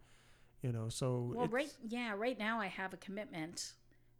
[0.62, 3.74] you know so Well, right, yeah, right now I have a commitment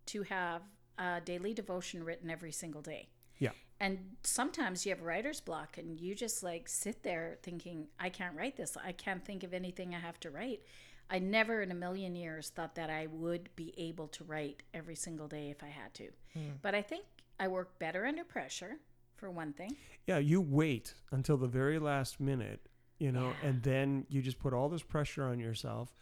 [0.07, 0.63] to have
[0.99, 3.09] a daily devotion written every single day.
[3.39, 3.51] Yeah.
[3.79, 8.35] And sometimes you have writer's block and you just like sit there thinking, I can't
[8.37, 8.77] write this.
[8.83, 10.63] I can't think of anything I have to write.
[11.09, 14.97] I never in a million years thought that I would be able to write every
[14.97, 16.09] single day if I had to.
[16.33, 16.51] Hmm.
[16.63, 17.05] But I think
[17.39, 18.77] I work better under pressure,
[19.17, 19.75] for one thing.
[20.07, 22.61] yeah you wait until the very last minute
[22.99, 23.49] you know Yeah.
[23.49, 25.93] and then you just put all this pressure on yourself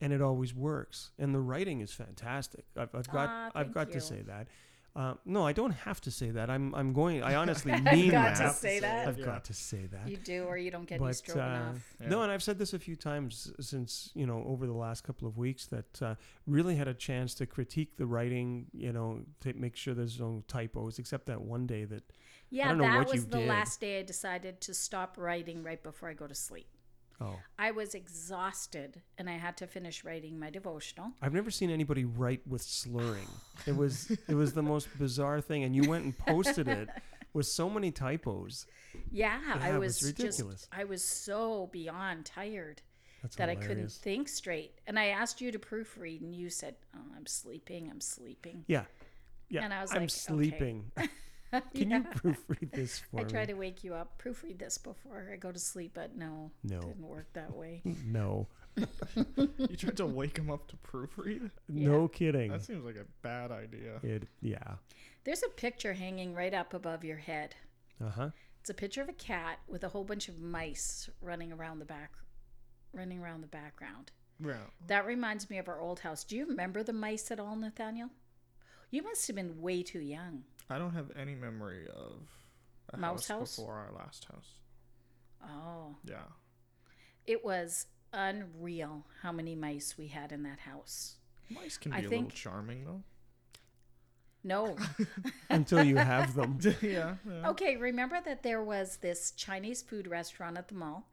[0.00, 3.74] and it always works and the writing is fantastic i've, I've got Ah, i've thank
[3.74, 4.46] got to say that
[4.96, 8.32] uh, no i don't have to say that i'm i'm going i honestly mean that.
[8.32, 9.08] I've got that to say that.
[9.08, 9.24] i've Yeah.
[9.24, 11.96] got to say that You do, or you don't get any but stroke uh, enough.
[12.08, 15.26] no and i've said this a few times since you know over the last couple
[15.28, 16.14] of weeks that uh,
[16.46, 20.42] really had a chance to critique the writing you know to make sure there's no
[20.48, 22.02] typos except that one day that
[22.50, 23.48] Yeah, that was the did.
[23.48, 26.68] last day I decided to stop writing right before I go to sleep.
[27.20, 31.12] oh I was exhausted and I had to finish writing my devotional.
[31.20, 33.28] I've never seen anybody write with slurring.
[33.66, 36.88] It was it was the most bizarre thing, and you went and posted it
[37.32, 38.66] with so many typos.
[39.10, 40.62] Yeah, I Yeah, it was, was ridiculous.
[40.62, 42.82] just I was so beyond tired
[43.22, 44.80] That's that I couldn't think straight.
[44.86, 47.90] And I asked you to proofread and you said, "Oh, I'm sleeping.
[47.90, 48.84] I'm sleeping." Yeah,
[49.48, 49.64] yeah.
[49.64, 51.08] And I was like, I'm like, okay.
[51.50, 51.70] sleeping.
[51.74, 52.02] Can you
[52.34, 53.22] proofread this for me?
[53.22, 53.30] I me?
[53.30, 56.80] try to wake you up, proofread this before I go to sleep, but no, No.
[56.80, 57.82] didn't work that way.
[58.06, 61.50] No, You tried to wake him up to proofread?
[61.68, 62.50] no kidding.
[62.52, 63.98] That seems like a bad idea.
[64.02, 64.74] It, yeah.
[65.24, 67.54] There's a picture hanging right up above your head.
[68.04, 68.30] Uh huh.
[68.60, 71.84] It's a picture of a cat with a whole bunch of mice running around the
[71.84, 72.12] back,
[72.92, 74.12] running around the background.
[74.44, 74.54] Yeah.
[74.86, 76.22] That reminds me of our old house.
[76.22, 78.10] Do you remember the mice at all, Nathaniel?
[78.90, 80.44] You must have been way too young.
[80.70, 82.28] I don't have any memory of
[82.92, 83.56] a Mouse house, house?
[83.56, 84.54] before our last house.
[85.42, 86.24] Oh, Yeah.
[87.26, 91.16] it was unreal how many mice we had in that house.
[91.50, 93.02] Mice can I be a think- little charming though.
[94.44, 94.76] No.
[95.50, 96.58] Until you have them.
[96.82, 97.16] yeah.
[97.28, 97.48] yeah.
[97.50, 101.10] okay, remember that there was this Chinese food restaurant at the mall,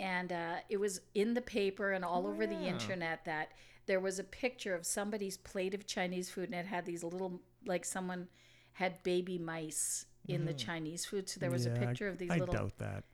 [0.00, 2.68] and uh, it was in the paper and all Oh, over the yeah.
[2.70, 3.52] internet that
[3.86, 7.40] there was a picture of somebody's plate of Chinese food, and it had these little,
[7.66, 8.28] like someone
[8.74, 11.28] had baby mice in the Chinese food.
[11.28, 11.74] So there was Mm.
[11.76, 12.54] Yeah, a I- picture of these I little.
[12.54, 13.04] doubt that.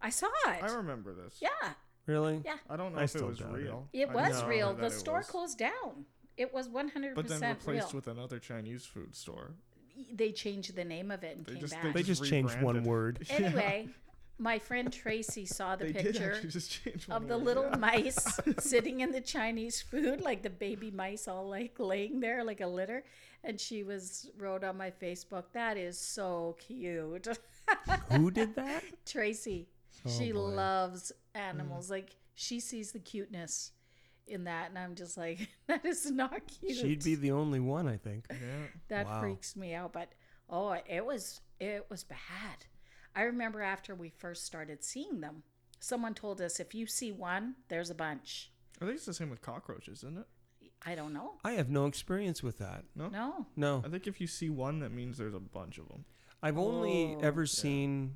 [0.00, 0.62] I saw it.
[0.62, 1.38] I remember this.
[1.40, 1.48] yeah.
[2.06, 2.40] Really?
[2.44, 2.56] Yeah.
[2.68, 3.62] I don't know I if it still was doubt it.
[3.62, 3.88] real.
[3.92, 4.74] It was just real.
[4.74, 5.26] The store was.
[5.28, 6.06] closed down.
[6.36, 7.96] It was 100% But then replaced real.
[7.96, 9.54] with another Chinese food store.
[10.10, 11.82] they changed the name of it and They came just- back.
[11.82, 13.26] they They just changed one word.
[13.28, 13.90] anyway,
[14.40, 17.76] my friend Tracy saw the They picture just of the little yeah.
[17.76, 22.60] mice sitting in the Chinese food, like the baby mice all like laying there like
[22.60, 23.04] a litter.
[23.44, 27.28] And she was wrote on my Facebook, that is so cute.
[28.12, 28.82] Who did that?
[29.06, 29.68] Tracy.
[30.06, 30.38] Oh, she boy.
[30.40, 31.88] loves animals.
[31.88, 31.90] Mm.
[31.90, 33.72] Like she sees the cuteness
[34.26, 36.76] in that and I'm just like, that is not cute.
[36.78, 38.24] She'd be the only one, I think.
[38.30, 38.36] Yeah.
[38.88, 39.20] that Wow.
[39.20, 39.92] freaks me out.
[39.92, 40.12] But
[40.48, 42.64] oh it was it was bad.
[43.14, 45.42] I remember after we first started seeing them,
[45.80, 48.50] someone told us if you see one, there's a bunch.
[48.80, 50.26] I think it's the same with cockroaches, isn't it?
[50.86, 51.34] I don't know.
[51.44, 52.84] I have no experience with that.
[52.94, 53.46] No.
[53.56, 53.82] No.
[53.84, 56.04] I think if you see one, that means there's a bunch of them.
[56.42, 58.14] I've only Oh, ever seen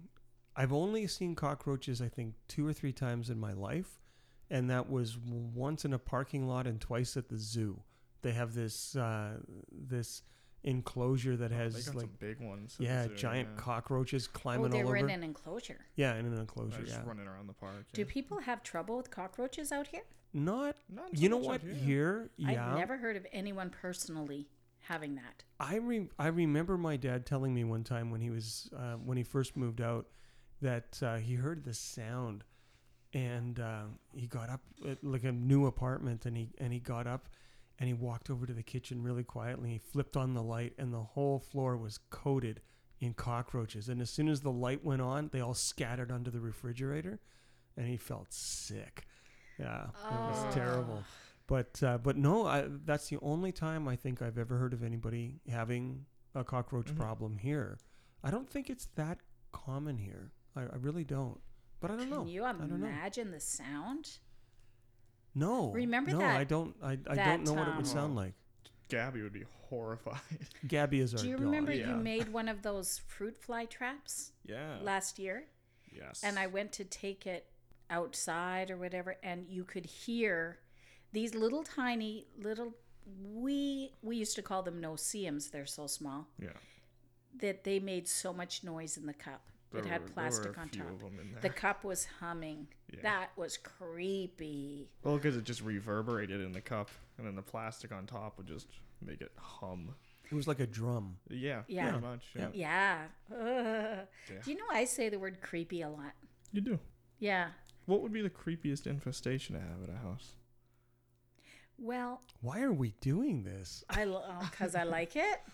[0.57, 4.01] I've only seen cockroaches I think two or three times in my life
[4.49, 7.83] and that was once in a parking lot and twice at the zoo.
[8.23, 10.23] They have this uh, this
[10.65, 12.75] enclosure that Oh, they has got like some big ones.
[12.75, 13.61] at the yeah, zoo, giant yeah.
[13.63, 15.07] cockroaches Oh, climbing they all were over.
[15.07, 15.85] in an enclosure.
[15.97, 17.07] yeah, in an enclosure, just yeah.
[17.07, 17.85] running around the park.
[17.93, 18.07] Do yeah.
[18.11, 20.03] people have trouble with cockroaches out here?
[20.33, 21.75] Not Not you know much what out here.
[21.75, 22.31] here?
[22.39, 22.71] Yeah.
[22.73, 24.49] I've never heard of anyone personally
[24.81, 25.45] having that.
[25.61, 29.17] I re- I remember my dad telling me one time when he was uh, when
[29.17, 30.07] he first moved out
[30.61, 32.43] that uh, he heard the sound
[33.13, 37.07] and uh, he got up at like a new apartment and he and he got
[37.07, 37.29] up
[37.79, 39.71] and he walked over to the kitchen really quietly.
[39.71, 42.61] He flipped on the light and the whole floor was coated
[43.01, 43.89] in cockroaches.
[43.89, 47.21] And as soon as the light went on, they all scattered under the refrigerator,
[47.77, 49.05] and he felt sick.
[49.59, 51.03] Yeah, it was terrible.
[51.03, 51.07] Oh.
[51.47, 54.83] But uh, but no, I, that's the only time I think I've ever heard of
[54.83, 56.97] anybody having a cockroach Mhm.
[56.99, 57.79] problem here.
[58.23, 59.19] I don't think it's that
[59.53, 60.33] common here.
[60.57, 61.39] I, I really don't.
[61.81, 62.19] But I don't Can know.
[62.21, 62.77] Can you I don't know.
[62.87, 64.19] imagine the sound?
[65.35, 65.71] No.
[65.73, 66.75] Remember no, that- I don't.
[66.83, 68.35] I, I that, don't know what it um, would sound like.
[68.89, 70.21] Gabby would be horrified.
[70.69, 71.45] Gabby is our Do you dog.
[71.45, 74.77] remember you made one of those fruit fly traps yeah.
[74.83, 75.45] last year?
[75.95, 76.23] yes.
[76.23, 77.47] And I went to take it
[77.91, 80.59] outside or whatever, and you could hear
[81.13, 82.75] these little tiny little
[83.33, 85.51] we we used to call them no-see-ums.
[85.51, 86.27] They're so small.
[86.41, 86.49] Yeah.
[87.41, 89.43] that they made so much noise in the cup.
[89.75, 90.91] There it had were plastic on top.
[90.91, 92.69] of 'em in The cup was humming.
[92.93, 93.01] Yeah.
[93.03, 94.89] That was creepy.
[95.03, 98.47] Well, because it just reverberated in the cup, and then the plastic on top would
[98.47, 98.69] just
[99.01, 99.95] make it hum.
[100.31, 101.19] It was like a drum.
[101.29, 101.91] Yeah, Yeah.
[101.91, 102.31] pretty much.
[102.35, 102.49] Yeah.
[102.55, 103.09] Yeah.
[103.31, 104.05] Yeah.
[104.43, 106.15] Do you know I say the word creepy a lot?
[106.53, 106.79] You do.
[107.19, 107.51] Yeah.
[107.87, 110.37] What would be the creepiest infestation to have at a house?
[111.79, 113.85] Well, Why are we doing this?
[113.91, 114.05] I
[114.51, 115.41] because oh, I like it.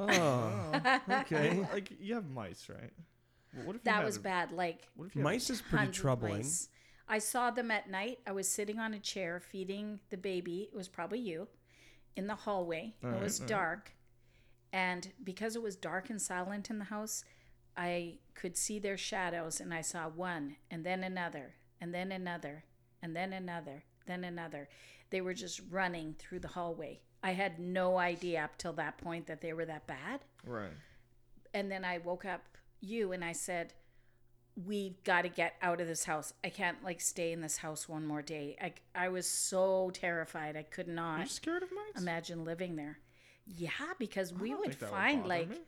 [0.00, 1.66] Oh, okay.
[1.72, 2.92] like you have mice, right?
[3.54, 4.52] Well, what if That was a- bad.
[4.52, 6.36] Like What if Mice is pretty troubling.
[6.38, 6.68] mice.
[7.08, 8.18] I saw them at night.
[8.26, 10.68] I was sitting on a chair feeding the baby.
[10.70, 11.48] It was probably you
[12.16, 12.94] in the hallway.
[13.02, 13.48] it Alright, was alright.
[13.48, 13.92] dark.
[14.72, 17.24] And because it was dark and silent in the house,
[17.76, 22.64] I could see their shadows and I saw one and then another and then another
[23.02, 24.68] and then another, then another.
[25.10, 27.00] They were just running through the hallway.
[27.22, 30.72] I had no idea up till that point that they were that bad Right.
[31.54, 33.74] and then I woke up you and I said,
[34.66, 36.32] "We've got to get out of this house.
[36.42, 40.56] I can't like stay in this house one more day." I I was so terrified.
[40.56, 42.02] I could Are you not scared of mice?
[42.02, 42.98] imagine living there.
[43.46, 45.58] Yeah, because we would find bother like me.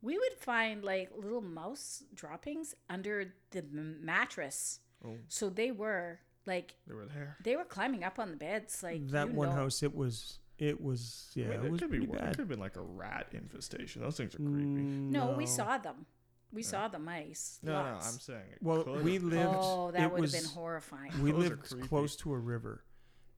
[0.00, 4.80] we would find like little mouse droppings under the m- mattress.
[5.04, 7.36] Oh, So they were like they were there.
[7.44, 9.54] they were climbing up on the beds like that you one know.
[9.56, 11.98] house, it was, it was, yeah, I mean, it was could be.
[11.98, 14.00] pretty wor- It could have been like a rat infestation.
[14.02, 14.48] Those things are creepy.
[14.80, 16.06] Mm, No, we saw them.
[16.52, 17.58] We saw the mice.
[17.62, 18.12] No, no, lots.
[18.14, 18.42] I'm saying.
[18.52, 19.22] It Well, could we have.
[19.24, 19.48] lived.
[19.54, 21.12] Oh, that would have been horrifying.
[21.22, 22.84] We Those are lived close to a river.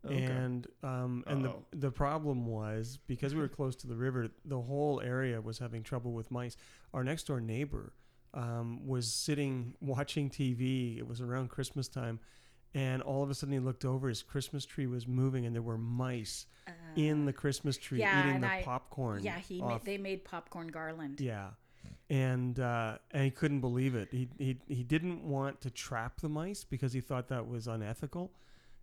[0.07, 0.23] Okay.
[0.23, 1.65] And um, and the Uh-oh.
[1.73, 5.83] the problem was because we were close to the river, the whole area was having
[5.83, 6.57] trouble with mice.
[6.95, 7.93] Our next door neighbor
[8.33, 10.97] um, was sitting watching TV.
[10.97, 12.19] It was around Christmas time,
[12.73, 14.09] and all of a sudden he looked over.
[14.09, 16.47] His Christmas tree was moving, and there were mice
[16.97, 19.23] in the Christmas tree yeah, eating the I- popcorn.
[19.23, 21.21] Yeah, he off- made, they made popcorn garland.
[21.21, 21.49] yeah.
[22.09, 24.09] And uh, and he couldn't believe it.
[24.11, 28.33] He, he he didn't want to trap the mice because he thought that was unethical,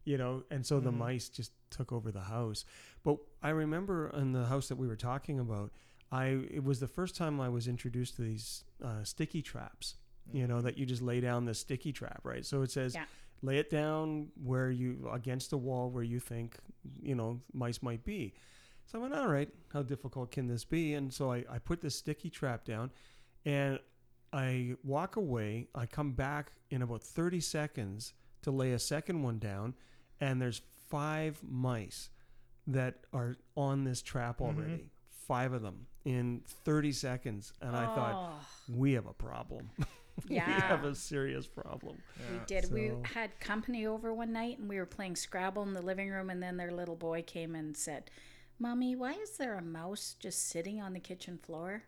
[0.05, 0.43] you know.
[0.49, 0.97] And so the Mhm.
[0.97, 2.63] mice just took over the house.
[3.03, 5.71] But I remember in the house that we were talking about,
[6.09, 9.95] I it was the first time I was introduced to these uh, sticky traps.
[10.31, 12.45] You know that you just lay down the sticky trap, right?
[12.45, 13.05] So it says Yeah.
[13.41, 16.55] lay it down where you against the wall where you think
[17.01, 18.33] you know mice might be.
[18.89, 20.93] So I went, all right, how difficult can this be?
[20.93, 22.89] And so I, I put this sticky trap down
[23.45, 23.79] and
[24.31, 25.67] I walk away.
[25.75, 29.73] I come back in about 30 seconds to lay a second one down,
[30.21, 32.09] and there's five mice
[32.67, 34.41] that are on this trap Mhm.
[34.45, 34.89] already.
[35.09, 37.51] Five of them in 30 seconds.
[37.61, 39.69] And I thought, Oh, we have a problem.
[40.27, 40.47] Yeah.
[40.47, 42.01] we have a serious problem.
[42.17, 42.43] we Yeah.
[42.47, 42.71] did.
[42.71, 46.29] We had company over one night and we were playing Scrabble in the living room,
[46.31, 48.09] and then their little boy came and said,
[48.59, 51.83] Mommy, why is there a mouse just sitting on the kitchen floor?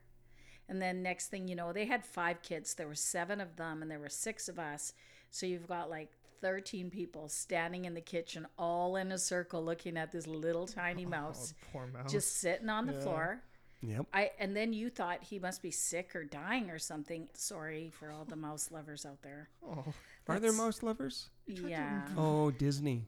[0.68, 2.76] And then next thing you know, they had five kids.
[2.76, 4.94] There were seven of them, and there were six of us.
[5.32, 9.98] So you've got like 13 people standing in the kitchen, all in a circle, looking
[9.98, 12.12] at this little tiny oh, mouse Oh, poor mouse.
[12.12, 13.00] just sitting on the Yeah.
[13.02, 13.42] floor.
[13.82, 14.08] Yep.
[14.14, 17.30] I and then you thought he must be sick or dying or something.
[17.34, 19.48] Sorry for all the mouse lovers out there.
[19.66, 19.86] Oh,
[20.28, 21.30] Are there mouse lovers?
[21.48, 22.02] Yeah.
[22.18, 23.06] Oh, Disney.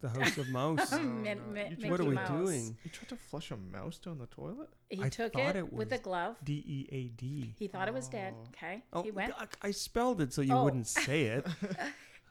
[0.00, 0.92] The House of Mouse.
[0.92, 1.52] Oh, Min- no.
[1.52, 2.28] Mi- Mickey what are we Mouse.
[2.30, 2.76] doing?
[2.84, 4.68] you tried to flush a mouse down the toilet?
[4.88, 6.36] He I took thought it, it with a was glove.
[6.42, 7.54] D E A D.
[7.58, 8.34] He thought it was dead.
[8.36, 8.48] Oh.
[8.48, 8.82] Okay.
[8.92, 9.34] Oh, he went.
[9.38, 10.64] I, I spelled it so you Oh.
[10.64, 11.46] wouldn't say it.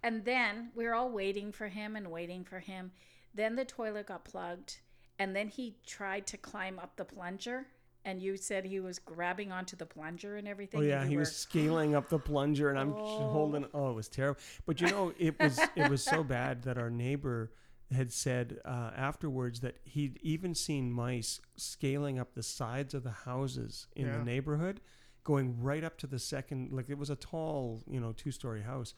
[0.02, 2.92] And then we were all waiting for him and waiting for him.
[3.36, 4.78] Then the toilet got plugged.
[5.20, 7.68] And then he tried to climb up the plunger.
[8.10, 10.80] And you said he was grabbing onto the plunger and everything.
[10.80, 13.28] Oh yeah, you he was scaling up the plunger, and I'm Oh.
[13.28, 13.68] holding.
[13.72, 14.40] Oh, it was terrible.
[14.66, 17.52] But you know, it was it was so bad that our neighbor
[17.92, 23.12] had said uh, afterwards that he'd even seen mice scaling up the sides of the
[23.12, 24.18] houses in Yeah.
[24.18, 24.82] the neighborhood,
[25.24, 26.72] going right up to the second.
[26.72, 28.96] Like it was a tall, you know, two story house,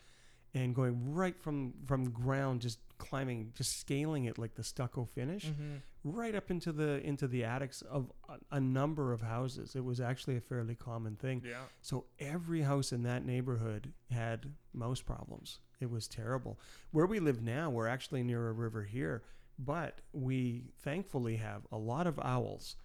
[0.53, 5.45] and going right from from ground, just climbing, just scaling it like the stucco finish
[5.45, 5.75] Mm-hmm.
[6.03, 9.75] right up into the into the attics of a, a number of houses.
[9.75, 11.41] It was actually a fairly common thing.
[11.45, 11.61] Yeah.
[11.81, 15.59] So every house in that neighborhood had mouse problems.
[15.79, 16.59] It was terrible.
[16.91, 19.23] Where we live now, we're actually near a river here,
[19.57, 22.75] but we thankfully have a lot of owls.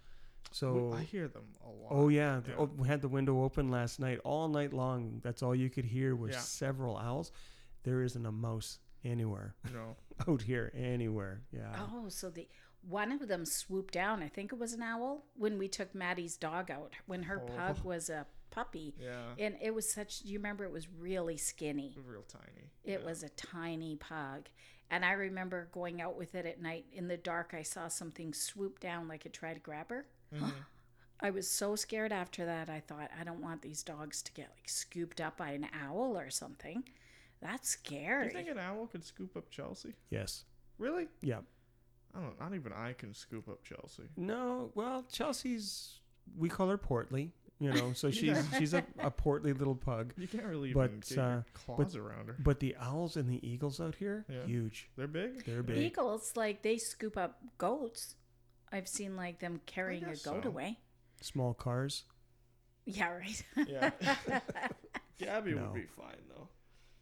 [0.51, 1.91] So I hear them a lot.
[1.91, 2.57] Oh yeah, the- Yeah.
[2.59, 5.19] oh, we had the window open last night all night long.
[5.23, 6.39] That's all you could hear was Yeah.
[6.39, 7.31] several owls.
[7.87, 9.95] There isn't a mouse anywhere No.
[10.27, 11.43] out here anywhere.
[11.53, 11.73] Yeah.
[11.79, 12.49] Oh, so the
[12.87, 14.21] one of them swooped down.
[14.21, 17.47] I think it was an owl when we took Maddie's dog out when her Oh.
[17.55, 18.93] pug was a puppy.
[19.01, 19.23] Yeah.
[19.39, 20.19] And it was such.
[20.19, 20.65] Do you remember?
[20.65, 21.95] It was really skinny.
[22.05, 22.71] Real tiny.
[22.83, 23.05] It yeah.
[23.07, 24.49] was a tiny pug.
[24.91, 27.53] And I remember going out with it at night in the dark.
[27.53, 30.07] I saw something swoop down like it tried to grab her.
[30.35, 30.51] Mhm.
[31.21, 32.69] I was so scared after that.
[32.69, 36.17] I thought, I don't want these dogs to get like scooped up by an owl
[36.17, 36.83] or something.
[37.41, 39.93] That's Do you think an owl could scoop up Chelsea?
[40.09, 40.43] Yes.
[40.77, 41.07] Really?
[41.21, 41.39] Yeah.
[42.15, 42.39] I don't.
[42.39, 44.03] Not even I can scoop up Chelsea.
[44.15, 44.71] No.
[44.75, 45.99] Well, Chelsea's.
[46.37, 47.31] We call her portly.
[47.59, 50.13] You know, so she's she's a, a portly little pug.
[50.17, 52.35] You can't really But, even get uh, your claws around her.
[52.39, 54.45] But the owls and the eagles out here, Yeah.
[54.45, 54.89] huge.
[54.95, 55.43] They're big.
[55.45, 55.77] They're big.
[55.77, 58.15] Eagles, like they scoop up goats.
[58.71, 60.49] I've seen like them carrying a goat so.
[60.49, 60.77] away.
[61.21, 62.03] Small cars.
[62.85, 63.43] Yeah, right.
[63.67, 63.89] Yeah.
[65.19, 65.63] Gabby No.
[65.63, 66.47] would be fine though.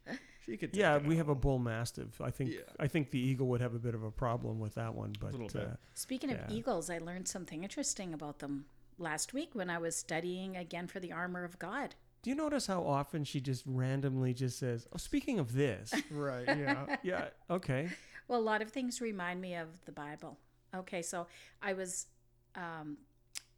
[0.46, 0.72] She could.
[0.72, 2.20] take Yeah, an we have a bull mastiff.
[2.20, 2.60] I think Yeah.
[2.78, 5.32] I think the eagle would have a bit of a problem with that one, but
[5.32, 5.66] Little bit.
[5.68, 8.66] uh, Speaking of eagles, I learned something interesting about them
[8.96, 11.96] last week when I was studying again for the armor of God.
[12.22, 16.46] do you notice how often she just randomly just says, "Oh, speaking of this." Right.
[16.46, 16.96] Yeah.
[17.02, 17.88] yeah, okay.
[18.28, 20.38] Well, a lot of things remind me of the Bible.
[20.74, 21.26] Okay, so
[21.60, 22.06] I was,
[22.54, 22.98] um,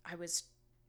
[0.05, 0.45] I was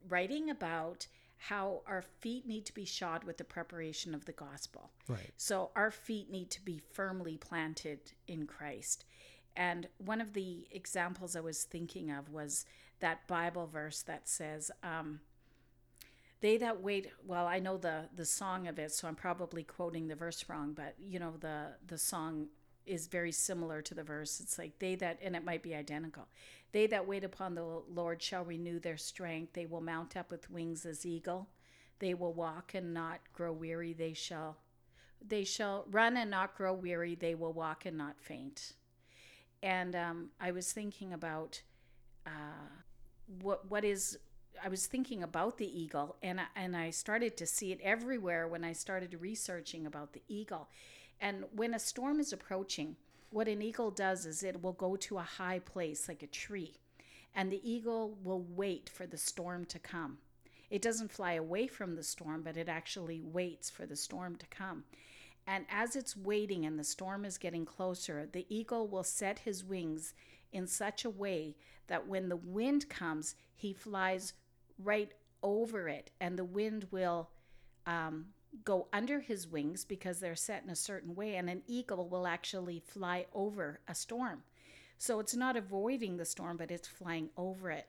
[0.08, 1.08] writing about
[1.40, 4.92] how our feet need to be shod with the preparation of the gospel.
[5.08, 5.32] Right.
[5.38, 9.06] So our feet need to be firmly planted in Christ.
[9.56, 12.66] And one of the examples I was thinking of was
[13.00, 15.22] that Bible verse that says, um,
[16.42, 20.08] "They that wait." Well, I know the the song of it, so I'm probably quoting
[20.08, 20.74] the verse wrong.
[20.74, 22.50] But you know, the the song
[22.90, 24.40] is very similar to the verse.
[24.40, 26.28] It's like they that, and it might be identical.
[26.72, 29.54] They that wait upon the Lord shall renew their strength.
[29.54, 31.48] They will mount up with wings as eagle.
[32.00, 33.94] They will walk and not grow weary.
[33.94, 34.58] They shall
[35.26, 37.16] they shall run and not grow weary.
[37.16, 38.74] They will walk and not faint.
[39.62, 41.62] And um, I was thinking about
[42.26, 42.32] uh,
[43.42, 44.18] what what is.
[44.64, 48.64] I was thinking about the eagle, and and I started to see it everywhere when
[48.64, 50.70] I started researching about the eagle.
[51.22, 52.96] And when a storm is approaching,
[53.32, 56.76] what an eagle does is it will go to a high place like a tree,
[57.36, 60.18] and the eagle will wait for the storm to come.
[60.70, 64.48] It doesn't fly away from the storm, but it actually waits for the storm to
[64.48, 64.84] come.
[65.48, 69.64] And as it's waiting and the storm is getting closer, the eagle will set his
[69.64, 70.14] wings
[70.52, 71.56] in such a way
[71.88, 74.34] that when the wind comes, he flies
[74.78, 77.30] right over it, and the wind will
[77.86, 78.28] um,
[78.64, 82.28] go under his wings because they're set in a certain way, and an eagle will
[82.28, 84.44] actually fly over a storm.
[84.98, 87.88] So it's not avoiding the storm, but it's flying over it.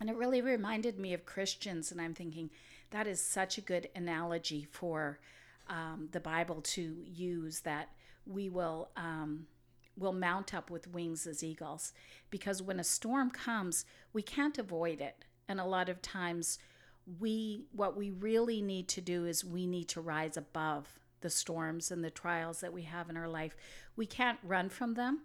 [0.00, 2.50] And it really reminded me of Christians, and I'm thinking
[2.90, 5.18] that is such a good analogy for
[5.68, 7.88] um, the Bible to use that
[8.26, 9.46] we will um,
[9.98, 11.94] will mount up with wings as eagles,
[12.28, 16.58] because when a storm comes, we can't avoid it, and a lot of times
[17.20, 21.90] we what we really need to do is we need to rise above the storms
[21.90, 23.56] and the trials that we have in our life.
[23.96, 25.22] We can't run from them,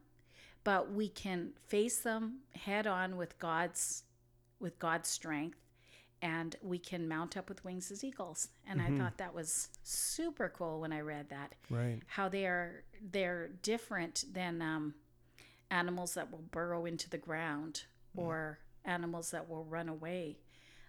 [0.64, 4.04] but we can face them head on with God's
[4.60, 5.58] with God's strength
[6.22, 8.50] and we can mount up with wings as eagles.
[8.68, 11.56] And I thought that was super cool when I read that.
[11.70, 12.00] Right.
[12.06, 14.94] How they are they're different than um,
[15.72, 17.84] animals that will burrow into the ground
[18.16, 20.38] or animals that will run away.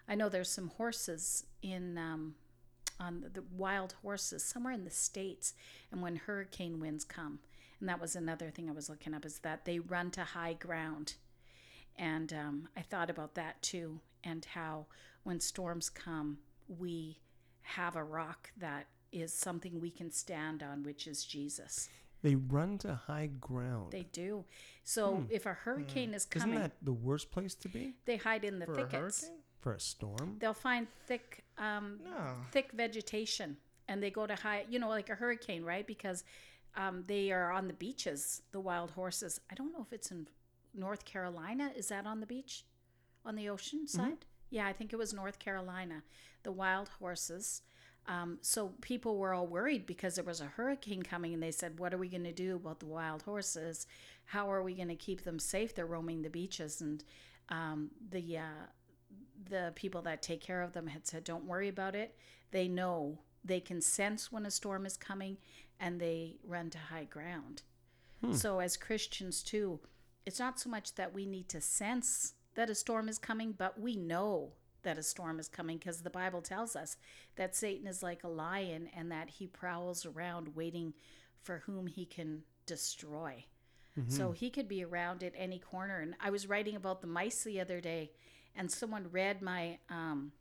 [0.09, 2.35] I know there's some horses in um,
[3.01, 5.55] on the, the wild horses somewhere in the states,
[5.91, 7.41] and when hurricane winds come,
[7.81, 10.55] and that was another thing I was looking up is that they run to high
[10.55, 11.15] ground,
[11.97, 14.87] and um, I thought about that too, and how
[15.23, 16.39] when storms come,
[16.69, 17.19] we
[17.63, 21.89] have a rock that is something we can stand on, which is Jesus.
[22.23, 23.91] They run to high ground.
[23.91, 24.45] They do.
[24.85, 28.45] So if a hurricane is coming, Isn't that the worst place to be they hide
[28.45, 29.29] in the For thickets.
[29.63, 30.37] For a storm?
[30.39, 32.35] They'll find thick, um, No.
[32.51, 33.57] thick vegetation,
[33.89, 34.67] and they go to high.
[34.69, 35.87] You know, like a hurricane, right?
[35.87, 36.25] Because
[36.77, 38.43] um, they are on the beaches.
[38.53, 39.41] The wild horses.
[39.51, 40.27] I don't know if it's in
[40.75, 41.71] North Carolina.
[41.77, 42.65] Is that on the beach,
[43.25, 44.27] on the ocean side?
[44.51, 46.03] Yeah, I think it was North Carolina.
[46.43, 47.63] The wild horses.
[48.09, 51.79] Um, so people were all worried because there was a hurricane coming, and they said,
[51.79, 53.87] "What are we going to do about the wild horses?
[54.25, 55.73] How are we going to keep them safe?
[55.75, 57.05] They're roaming the beaches." And
[57.49, 58.67] um, the uh,
[59.49, 62.17] the people that take care of them had said, "Don't worry about it.
[62.51, 65.39] They know they can sense when a storm is coming,
[65.79, 67.63] and they run to high ground."
[68.21, 68.33] Hmm.
[68.35, 69.81] So as Christians too,
[70.25, 73.81] it's not so much that we need to sense that a storm is coming, but
[73.81, 76.97] we know that a storm is coming because the Bible tells us
[77.37, 80.95] that Satan is like a lion and that he prowls around waiting
[81.41, 83.45] for whom he can destroy.
[83.99, 84.11] Mm-hmm.
[84.11, 86.01] So he could be around at any corner.
[86.01, 88.13] And I was writing about the mice the other day,
[88.57, 90.33] and someone read my um,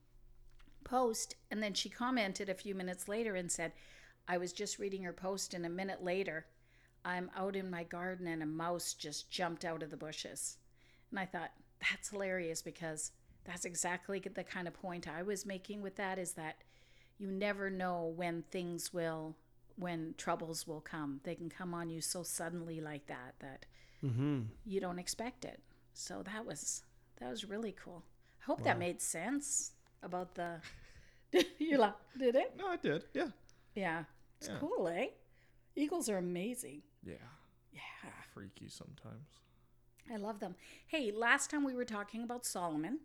[0.83, 3.73] post, and then she commented a few minutes later and said,
[4.27, 6.45] I was just reading her post, and a minute later,
[7.03, 10.57] I'm out in my garden and a mouse just jumped out of the bushes.
[11.09, 11.51] And I thought,
[11.89, 13.11] that's hilarious because
[13.43, 16.57] that's exactly the kind of point I was making with that is that
[17.17, 19.35] you never know when things will
[19.77, 21.21] when troubles will come.
[21.23, 23.65] They can come on you so suddenly like that that
[24.03, 24.41] Mm-hmm.
[24.65, 25.59] you don't expect it.
[25.93, 26.83] So that was
[27.21, 28.03] that was really cool.
[28.41, 29.71] I hope that made sense
[30.03, 30.59] about the
[31.59, 32.53] you laugh, did it?
[32.57, 33.05] No, I did.
[33.13, 33.27] Yeah.
[33.75, 34.03] Yeah.
[34.39, 34.57] It's Yeah.
[34.59, 35.07] cool, eh?
[35.75, 36.81] Eagles are amazing.
[37.05, 37.13] Yeah.
[37.71, 37.79] Yeah.
[38.33, 39.29] Freaky sometimes.
[40.11, 40.55] I love them.
[40.87, 42.99] Hey, last time we were talking about Solomon.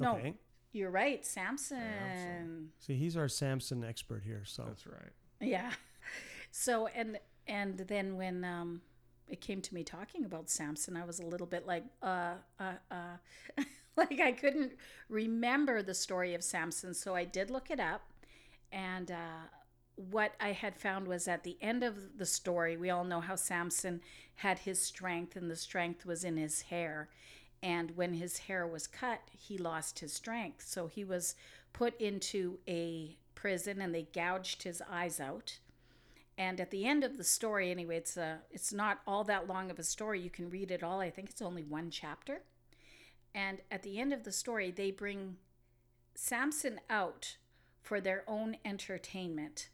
[0.00, 0.34] No, Okay.
[0.72, 1.78] you're right, Samson.
[1.78, 2.72] Samson.
[2.80, 4.42] See, he's our Samson expert here.
[4.44, 5.12] So That's right.
[5.40, 5.72] Yeah.
[6.56, 8.80] So and and then when um
[9.28, 12.72] it came to me talking about Samson, I was a little bit like uh uh
[12.90, 13.16] uh
[13.96, 14.72] like I couldn't
[15.08, 18.02] remember the story of Samson, so I did look it up
[18.72, 19.48] and uh
[19.96, 23.36] what I had found was at the end of the story, we all know how
[23.36, 24.00] Samson
[24.36, 27.08] had his strength, and the strength was in his hair.
[27.62, 30.66] And when his hair was cut, he lost his strength.
[30.66, 31.34] So he was
[31.72, 35.58] put into a prison and they gouged his eyes out.
[36.36, 39.70] And at the end of the story, anyway, it's a, it's not all that long
[39.70, 40.20] of a story.
[40.20, 41.00] You can read it all.
[41.00, 42.42] I think it's only one chapter.
[43.34, 45.36] And at the end of the story, they bring
[46.14, 47.36] Samson out
[47.82, 49.68] for their own entertainment.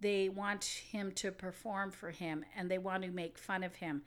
[0.00, 4.02] They want him to perform for him and they want to make fun of him.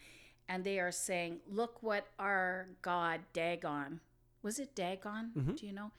[0.47, 3.99] And they are saying, Look what our God Dagon,
[4.41, 5.31] was it Dagon?
[5.35, 5.57] Mhm.
[5.59, 5.91] Do you know?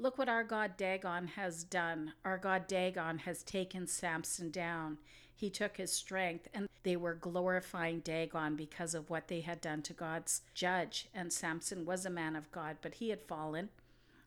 [0.00, 2.12] Look what our God Dagon has done.
[2.24, 4.98] Our God Dagon has taken Samson down.
[5.34, 9.82] He took his strength, and they were glorifying Dagon because of what they had done
[9.82, 11.08] to God's judge.
[11.12, 13.70] And Samson was a man of God, but he had fallen.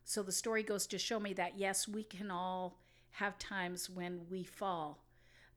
[0.04, 2.76] So the story goes to show me that yes, we can all
[3.12, 4.98] have times when we fall,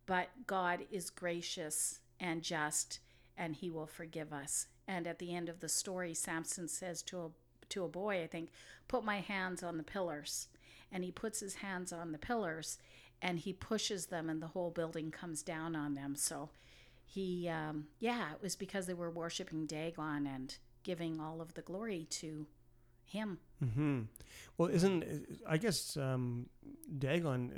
[0.05, 2.99] but God is gracious and just
[3.37, 4.67] and he will forgive us.
[4.87, 7.29] And at the end of the story, Samson says to a
[7.69, 8.49] to a boy, I think,
[8.87, 10.47] put my hands on the pillars.
[10.91, 12.77] And he puts his hands on the pillars
[13.21, 16.15] and he pushes them and the whole building comes down on them.
[16.15, 16.49] So
[17.05, 21.61] he um, yeah, it was because they were worshiping Dagon and giving all of the
[21.61, 22.45] glory to
[23.05, 23.39] him.
[23.59, 24.01] hmm
[24.57, 25.03] Well, isn't
[25.47, 26.47] I guess um,
[26.97, 27.51] Dagon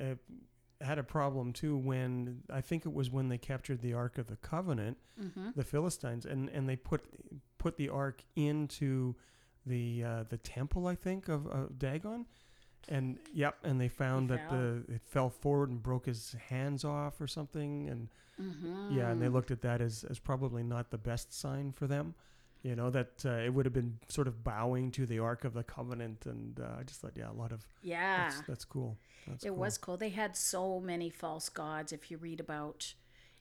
[0.81, 4.17] uh, had a problem too when I think it was when they captured the Ark
[4.17, 5.49] of the Covenant, Mm-hmm.
[5.55, 7.01] the Philistines, and and they put
[7.57, 9.15] put the Ark into
[9.67, 12.25] the uh, the temple I think of, of Dagon,
[12.89, 17.19] and yep, and they found that the it fell forward and broke his hands off
[17.21, 18.07] or something, and
[18.39, 18.91] Mm-hmm.
[18.95, 22.13] yeah, and they looked at that as as probably not the best sign for them.
[22.61, 25.53] You know that uh, it would have been sort of bowing to the Ark of
[25.55, 28.29] the Covenant, and uh, I just thought, yeah, a lot of Yeah.
[28.29, 28.95] that's, that's cool.
[29.27, 29.57] That's it cool.
[29.57, 29.97] was cool.
[29.97, 31.91] They had so many false gods.
[31.91, 32.93] If you read about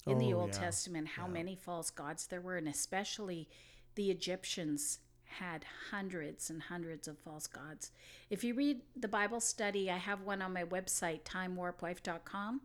[0.07, 0.61] in the Oh, Old yeah.
[0.61, 1.33] Testament, how Yeah.
[1.33, 3.49] many false gods there were, and especially
[3.97, 7.91] the Egyptians had hundreds and hundreds of false gods.
[8.31, 12.63] If you read the Bible study, I have one on my website, timewarpwife.com.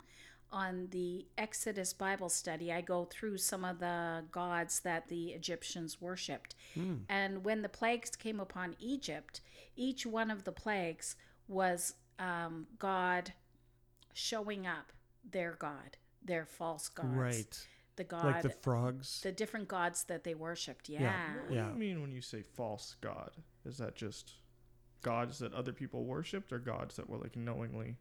[0.53, 6.01] On the Exodus Bible study, I go through some of the gods that the Egyptians
[6.01, 6.55] worshipped.
[6.74, 6.95] Hmm.
[7.07, 9.39] And when the plagues came upon Egypt,
[9.78, 11.16] each one of the plagues
[11.47, 13.32] was um, God
[14.14, 14.91] showing up
[15.30, 17.16] their God, their false gods.
[17.16, 19.21] right, The God, like the frogs.
[19.21, 20.87] the, different gods that they worshipped.
[20.89, 21.33] Yeah.
[21.47, 21.65] What Yeah.
[21.65, 23.31] do you mean when you say false god?
[23.65, 24.33] Is that just
[25.01, 27.97] gods that other people worshipped or gods that were like knowingly?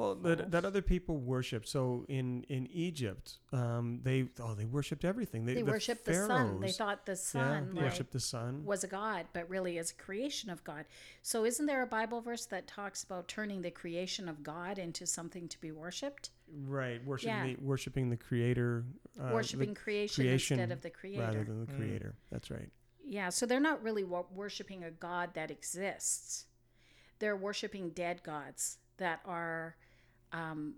[0.00, 1.68] Well, that, that other people worshipped.
[1.68, 5.44] So in in Egypt, um, they oh they worshipped everything.
[5.44, 6.58] They, They the worshipped the sun.
[6.60, 8.64] They thought the yeah, sun like, worshipped the sun.
[8.64, 10.86] was a god, but really is a creation of God.
[11.20, 15.06] So isn't there a Bible verse that talks about turning the creation of God into
[15.06, 16.30] something to be worshipped?
[16.66, 17.46] Right, worshiping Yeah.
[17.48, 18.84] the worshiping the creator,
[19.20, 21.20] uh, Worshipping creation, creation instead of the creator.
[21.22, 21.76] rather than the Mm.
[21.76, 22.14] creator.
[22.30, 22.70] That's right.
[23.04, 26.46] Yeah, so they're not really wo- worshiping a god that exists.
[27.18, 29.76] They're worshiping dead gods that are
[30.32, 30.74] um,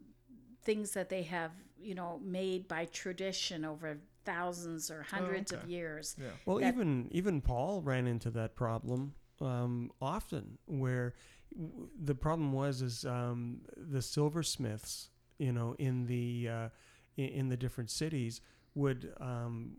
[0.63, 5.69] things that they have, you know, made by tradition over thousands or hundreds of okay.
[5.69, 6.17] years.
[6.21, 6.29] Yeah.
[6.47, 11.15] Well, that- even even Paul ran into that problem um, often, where
[11.55, 16.69] w- the problem was is um, the silversmiths, you know, in the uh,
[17.17, 18.41] in, in the different cities
[18.75, 19.73] would um,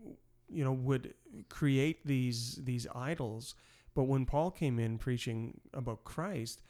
[0.48, 1.14] you know would
[1.48, 3.54] create these these idols,
[3.94, 6.60] but when Paul came in preaching about Christ.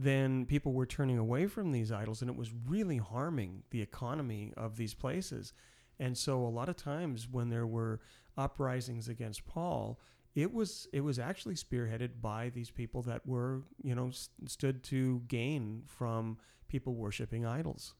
[0.00, 4.52] Then people were turning away from these idols, and it was really harming the economy
[4.56, 5.52] of these places.
[5.98, 7.98] And so, a lot of times when there were
[8.36, 9.98] uprisings against Paul,
[10.36, 14.84] it was it was actually spearheaded by these people that were you know st- stood
[14.84, 16.38] to gain from
[16.68, 17.94] people worshiping idols.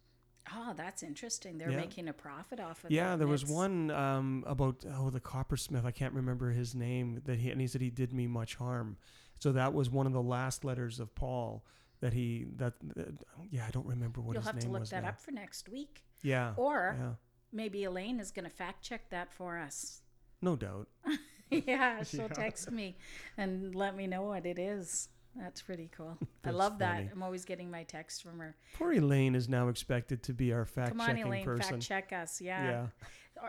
[0.54, 1.58] Oh, that's interesting.
[1.58, 1.78] They're Yeah.
[1.78, 3.18] making a profit off of Yeah, that.
[3.18, 5.84] there was it's- one um, about oh the coppersmith.
[5.84, 7.20] I can't remember his name.
[7.24, 8.98] That he and he said he did me much harm.
[9.40, 11.64] So that was one of the last letters of Paul
[12.00, 13.14] that he that, that-
[13.50, 15.08] yeah I don't remember what You'll his have name to look that now.
[15.10, 16.04] up for next week.
[16.22, 17.10] Yeah, Or yeah,
[17.52, 20.02] maybe Elaine is going to fact check that for us.
[20.42, 20.88] no doubt.
[21.50, 22.28] yeah, she'll Yeah.
[22.28, 22.96] text me
[23.38, 25.08] and let me know what it is.
[25.36, 26.18] That's pretty cool.
[26.44, 27.04] I love funny.
[27.04, 27.12] that.
[27.12, 28.56] I'm always getting my text from her.
[28.74, 30.98] Poor Elaine is now expected to be our fact checking.
[30.98, 31.74] Come on, checking Elaine, person.
[31.76, 32.40] fact check us.
[32.40, 32.86] Yeah.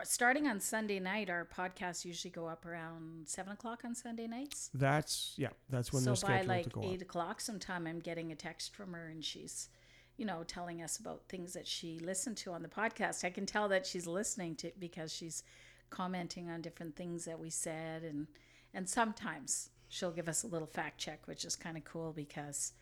[0.04, 4.70] Starting on Sunday night, our podcasts usually go up around seven o'clock on Sunday nights.
[4.74, 7.02] that's yeah, that's when so they're by scheduled like to go eight up.
[7.02, 9.68] o'clock sometime i'm getting a text from her and she's
[10.16, 13.46] you know telling us about things that she listened to on the podcast i can
[13.46, 15.42] tell that she's listening to because she's
[15.90, 18.26] commenting on different things that we said and
[18.74, 22.72] and sometimes she'll give us a little fact check which is kind of cool because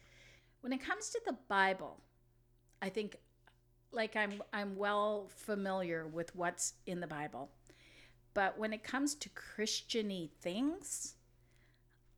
[0.61, 2.01] when it comes to the bible
[2.83, 3.17] i think
[3.93, 7.51] like i'm i'm well familiar with what's in the bible
[8.35, 11.15] but when it comes to christiany things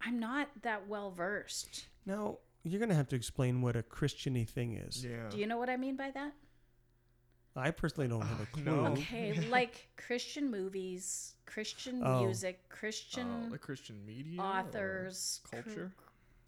[0.01, 4.75] i'm not that well versed Now you're gonna have to explain what a Christiany thing
[4.77, 5.03] is.
[5.05, 5.29] Yeah.
[5.31, 6.33] do you know what i mean by that
[7.57, 8.65] I personally don't have a uh, clue.
[8.65, 8.87] no.
[8.93, 12.25] okay like christian movies christian Oh.
[12.25, 15.93] music Oh, christian the Christian media or authors cr- culture.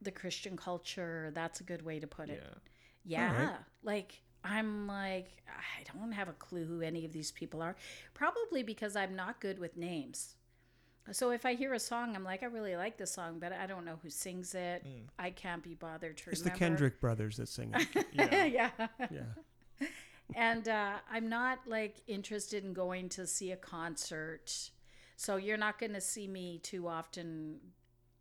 [0.01, 2.43] the christian culture that's a good way to put it
[3.05, 3.57] yeah Alright.
[3.83, 7.77] like i'm like i don't have a clue who any of these people are
[8.15, 10.35] probably because i'm not good with names
[11.11, 13.67] so if i hear a song i'm like i really like this song but i
[13.67, 15.03] don't know who sings it Mm.
[15.19, 18.07] i can't be bothered to It's the Kendrick brothers that sing it.
[18.13, 18.45] Yeah.
[18.45, 18.71] yeah
[19.11, 19.87] yeah.
[20.35, 24.71] and uh, I'm not like interested in going to see a concert.
[25.17, 27.59] So you're not going to see me too often,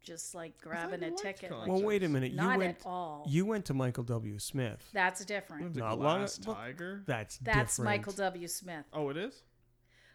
[0.03, 1.49] just like grabbing a ticket.
[1.51, 1.69] concerts.
[1.69, 2.33] Well, wait a minute.
[2.33, 2.77] not you went.
[2.79, 3.25] at all.
[3.29, 4.39] You went to Michael W.
[4.39, 4.83] Smith.
[4.93, 5.73] That's different.
[5.73, 7.03] The Not long- Glass well, Tiger.
[7.05, 7.57] That's different.
[7.59, 7.85] That's different.
[7.85, 8.47] Michael W.
[8.47, 8.85] Smith.
[8.93, 9.43] Oh, it is.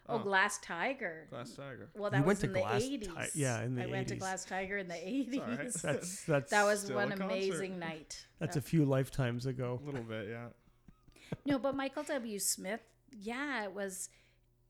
[0.09, 1.27] Oh, Glass Tiger.
[1.29, 1.89] Glass Tiger.
[1.93, 3.31] Well, You that went was to in the Glass 80s.
[3.33, 5.39] Ti- yeah, in the I went to Glass Tiger in the 80s.
[5.41, 5.73] all right.
[5.73, 8.25] That's that's that was one amazing night.
[8.39, 9.79] that's Uh, a few lifetimes ago.
[9.81, 10.47] A little bit, yeah.
[11.45, 12.39] No, but Michael W.
[12.39, 12.79] Smith,
[13.11, 14.07] yeah, it was.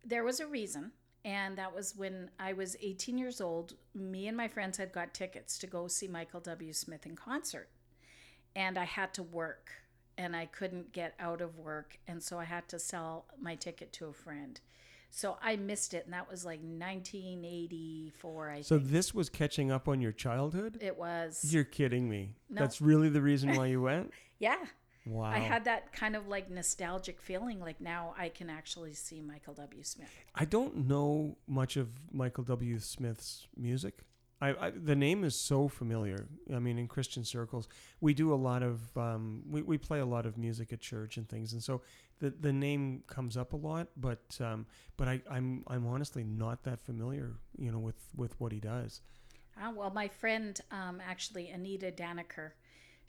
[0.03, 0.91] There was a reason,
[1.28, 3.74] and that was when I was 18 years old.
[3.94, 6.72] Me and my friends had got tickets to go see Michael W.
[6.72, 7.70] Smith in concert,
[8.56, 9.70] and I had to work,
[10.18, 13.92] and I couldn't get out of work, and so I had to sell my ticket
[13.94, 14.60] to a friend.
[15.10, 18.90] So I missed it, and that was like 1984, I So think.
[18.92, 20.78] this was catching up on your childhood?
[20.82, 21.44] it was.
[21.50, 22.36] You're kidding me.
[22.50, 22.62] No.
[22.62, 24.12] That's really the reason why you went?
[24.40, 24.58] yeah.
[25.10, 25.26] Wow.
[25.26, 29.53] I had that kind of like nostalgic feeling like now I can actually see Michael
[29.55, 29.84] W.
[29.84, 30.10] Smith.
[30.36, 32.80] I don't know much of Michael W.
[32.80, 34.03] Smith's music.
[34.39, 36.28] I, I the name is so familiar.
[36.53, 37.68] I mean, in Christian circles,
[38.01, 41.18] we do a lot of um, we we play a lot of music at church
[41.18, 41.82] and things, and so
[42.20, 43.88] the the name comes up a lot.
[43.97, 48.51] But um, but I I'm I'm honestly not that familiar, you know, with with what
[48.51, 49.01] he does.
[49.60, 52.51] Ah, well, my friend, um, actually, Anita Daneker,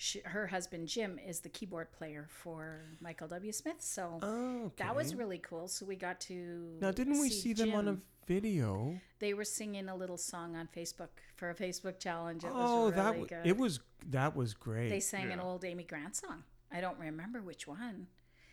[0.00, 3.52] she, her husband Jim is the keyboard player for Michael W.
[3.52, 3.80] Smith.
[3.80, 5.68] So Oh, that was really cool.
[5.68, 6.78] So we got to.
[6.80, 6.90] now.
[6.92, 7.96] Didn't we see them on a
[8.26, 8.98] video?
[9.18, 12.44] They were singing a little song on Facebook for a Facebook challenge.
[12.44, 13.46] It oh, was that really w- good.
[13.46, 13.80] it was
[14.10, 14.88] that was great.
[14.88, 16.44] They sang an old Amy Grant song.
[16.72, 18.06] I don't remember which one,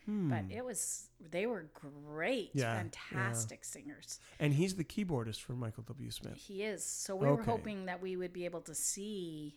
[0.05, 0.29] Hmm.
[0.29, 1.09] but it was.
[1.31, 2.77] They were great, Yeah, yeah.
[2.77, 4.19] fantastic singers.
[4.39, 6.09] and he's the keyboardist for Michael W.
[6.09, 6.37] Smith.
[6.37, 6.83] He is.
[6.83, 9.55] So we were hoping that we would be able to see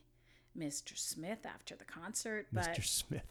[0.56, 0.96] Mr.
[0.96, 2.84] Smith after the concert, but Mr.
[2.84, 3.22] Smith.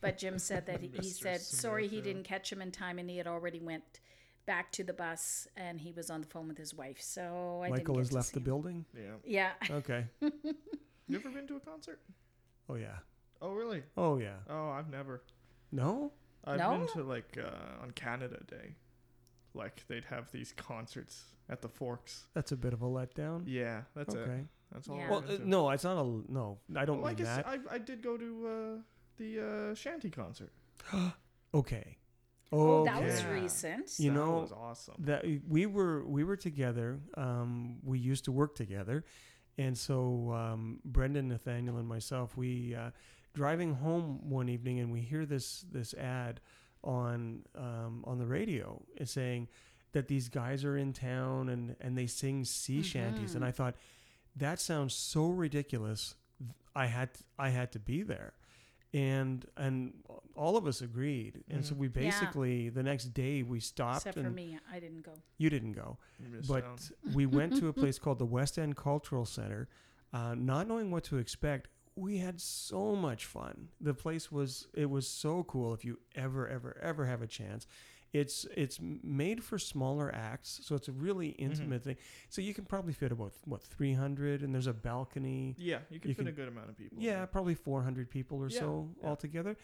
[0.00, 1.22] but Jim said that he, he Mr.
[1.22, 2.02] said sorry he yeah.
[2.02, 4.00] didn't catch him in time and he had already went
[4.46, 7.00] back to the bus and he was on the phone with his wife.
[7.00, 8.44] So I Michael didn't has left the him.
[8.44, 8.84] building.
[8.96, 9.12] Yeah.
[9.24, 9.52] Yeah.
[9.70, 10.06] Okay.
[10.20, 12.00] You ever been to a concert?
[12.68, 12.96] Oh yeah.
[13.42, 13.82] Oh, really?
[13.96, 14.36] Oh yeah.
[14.48, 15.22] Oh, I've never.
[15.72, 16.12] No.
[16.46, 16.78] I've No?
[16.78, 18.74] been to like uh, on Canada Day.
[19.54, 22.24] Like they'd have these concerts at the Forks.
[22.34, 23.42] That's a bit of a letdown.
[23.46, 24.28] Yeah, that's it.
[24.74, 24.78] Okay.
[24.78, 24.96] That's all.
[24.98, 25.10] Yeah.
[25.10, 26.58] Well, uh, no, it's not a no.
[26.76, 27.46] I don't Well, I mean guess that.
[27.46, 28.80] I, I did go to uh,
[29.16, 30.52] the uh, Shanty concert.
[31.54, 31.98] okay.
[32.52, 32.92] Oh, Okay.
[32.92, 33.90] that was recent.
[33.98, 34.94] You that know, was awesome.
[35.00, 37.00] that we were we were together.
[37.16, 39.04] Um, we used to work together,
[39.58, 42.90] and so um, Brendan, Nathaniel, and myself, we uh,
[43.34, 46.40] driving home one evening, and we hear this this ad
[46.84, 49.48] on um, on the radio it's saying
[49.92, 53.48] that these guys are in town and and they sing sea shanties, and Mhm.
[53.48, 53.74] I thought
[54.36, 56.14] that sounds so ridiculous.
[56.74, 58.32] I had I had to be there.
[58.92, 59.94] And and
[60.36, 61.78] all of us agreed, and so Mhm.
[61.78, 61.92] we Yeah.
[61.92, 65.14] basically the next day we stopped Except and for me, I didn't go.
[65.36, 66.90] you didn't go, You but out.
[67.12, 69.68] we went to a place called the West End Cultural Center,
[70.12, 71.68] uh, not knowing what to expect.
[71.96, 73.68] we had so much fun.
[73.80, 75.74] The place was it was so cool.
[75.74, 77.66] If you ever ever ever have a chance,
[78.14, 81.44] it's it's made for smaller acts, so it's a really Mm-hmm.
[81.46, 81.96] intimate thing.
[82.30, 85.56] So you can probably fit about what three hundred, and there's a balcony.
[85.58, 86.96] Yeah, you can You fit can- a good amount of people.
[87.00, 89.08] Yeah, probably four hundred people or Yeah, so yeah.
[89.08, 89.56] altogether.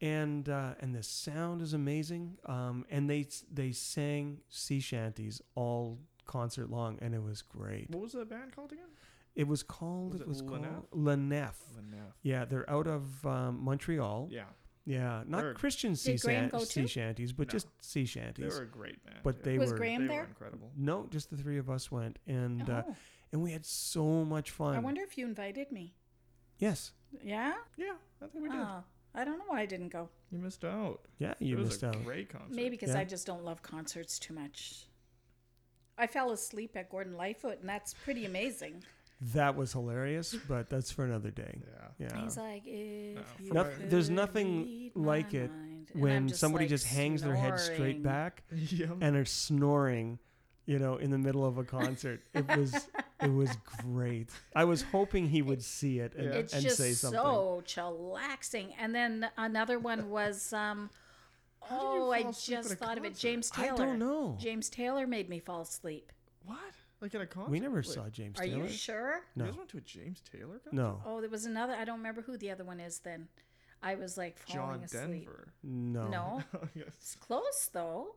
[0.00, 2.36] And uh, and the sound is amazing.
[2.46, 7.88] Um, and they they sang sea shanties all concert long, and it was great.
[7.90, 8.90] What was the band called again?
[9.36, 10.12] It was called.
[10.12, 10.70] Was it it was La Nef?
[10.70, 11.56] called La Nef.
[11.78, 12.12] Lenef.
[12.22, 14.28] Yeah, they're out of um, Montreal.
[14.30, 14.44] Yeah,
[14.84, 16.86] Yeah, not They're- Christian sea, Graham san- go sea too?
[16.88, 17.52] shanties, but No.
[17.52, 18.34] just sea shanties.
[18.36, 18.58] they shanties.
[18.58, 19.20] were a great band.
[19.22, 19.42] but yeah.
[19.44, 20.22] they Was were Graham they there?
[20.22, 20.72] were incredible.
[20.76, 22.96] no, just the three of us went, and uh, oh,
[23.32, 24.74] and we had so much fun.
[24.74, 25.94] I wonder if you invited me.
[26.58, 27.54] yes, Yeah?
[27.76, 28.58] Yeah, I think we did.
[28.60, 28.82] Oh,
[29.14, 30.08] I don't know why I didn't go.
[30.30, 31.02] You missed out.
[31.18, 32.04] yeah, you it was missed a out.
[32.04, 32.54] great concert.
[32.54, 33.00] Maybe because Yeah.
[33.00, 34.86] I just don't love concerts too much.
[35.98, 38.82] I fell asleep at Gordon Lightfoot, and that's pretty amazing.
[39.34, 41.60] That was hilarious, but that's for another day.
[41.98, 42.06] Yeah.
[42.10, 42.22] Yeah.
[42.24, 43.14] He's like, if
[43.52, 43.62] No.
[43.64, 45.90] you could there's nothing read like my it mind.
[45.94, 48.86] When just, somebody like, just hangs their head straight back yeah.
[49.00, 50.18] and are snoring,
[50.66, 52.22] you know, in the middle of a concert.
[52.34, 52.88] It was
[53.22, 53.50] it was
[53.84, 54.30] great.
[54.56, 56.30] I was hoping he would see it and, Yeah.
[56.40, 57.20] It's and just say something.
[57.20, 58.72] so chillaxing.
[58.78, 60.90] And then another one was, um,
[61.70, 63.08] oh, I fall asleep at just a thought of it.
[63.10, 63.20] concert?
[63.20, 63.76] James I Taylor.
[63.76, 64.36] don't know.
[64.40, 66.10] James Taylor made me fall asleep.
[66.44, 66.58] what?
[67.02, 67.50] Like at a concert?
[67.50, 68.62] We never Wait, saw James Are Taylor.
[68.62, 69.20] you sure?
[69.36, 69.44] No.
[69.44, 70.72] You No, guys went to a James Taylor concert?
[70.72, 71.74] no, Oh, there was another.
[71.74, 73.00] I don't remember who the other one is.
[73.00, 73.28] Then
[73.82, 75.24] I was like falling John asleep.
[75.26, 75.48] Denver.
[75.64, 76.06] no.
[76.08, 76.86] No, Oh, yes.
[76.96, 78.14] it's close though.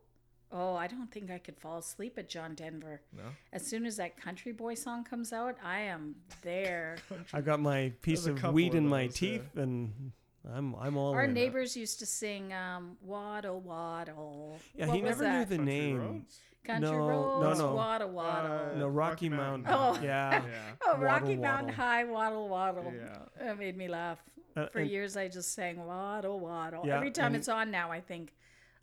[0.51, 3.01] Oh, I don't think I could fall asleep at John Denver.
[3.11, 3.23] No.
[3.51, 6.97] As soon as that country boy song comes out, I am there.
[7.33, 10.11] I got my piece a of weed of in my those, teeth, and
[10.53, 11.33] I'm I'm all Our in.
[11.33, 15.39] neighbors used to sing um, "Waddle Waddle." Yeah, What he never that?
[15.39, 15.97] knew the Country name.
[15.99, 16.39] Roads?
[16.65, 17.07] Country No, no,
[17.43, 17.73] roads, no.
[17.75, 18.51] waddle waddle.
[18.51, 19.63] Uh, No, Rocky Rocky Mountain.
[19.63, 19.99] Mountain.
[20.03, 20.05] Oh.
[20.05, 20.31] Yeah.
[20.45, 20.61] Yeah.
[20.83, 21.85] oh, Waddle Rocky Mountain Waddle.
[21.85, 22.93] High, waddle waddle.
[22.95, 23.17] Yeah.
[23.39, 24.19] That made me laugh.
[24.55, 26.83] Uh, For and- years, I just sang waddle waddle.
[26.85, 28.33] Yeah, Every time it's on now, I think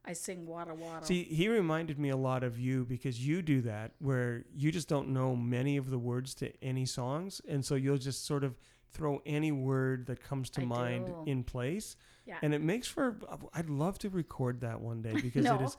[0.05, 1.05] I sing waddle waddle.
[1.05, 4.89] See, he reminded me a lot of you because you do that where you just
[4.89, 7.41] don't know many of the words to any songs.
[7.49, 8.59] And so you'll just sort of
[8.93, 11.25] throw any word that comes to I mind do.
[11.27, 11.97] in place.
[12.27, 12.39] Yeah.
[12.43, 13.17] And it makes for,
[13.55, 15.57] I'd love to record that one day because no.
[15.57, 15.77] it is,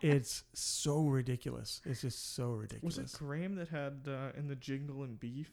[0.00, 1.80] it's so ridiculous.
[1.84, 2.96] It's just so ridiculous.
[2.96, 3.14] Was ridiculous.
[3.14, 5.50] it Graham that had uh, in the Jingle and Beef?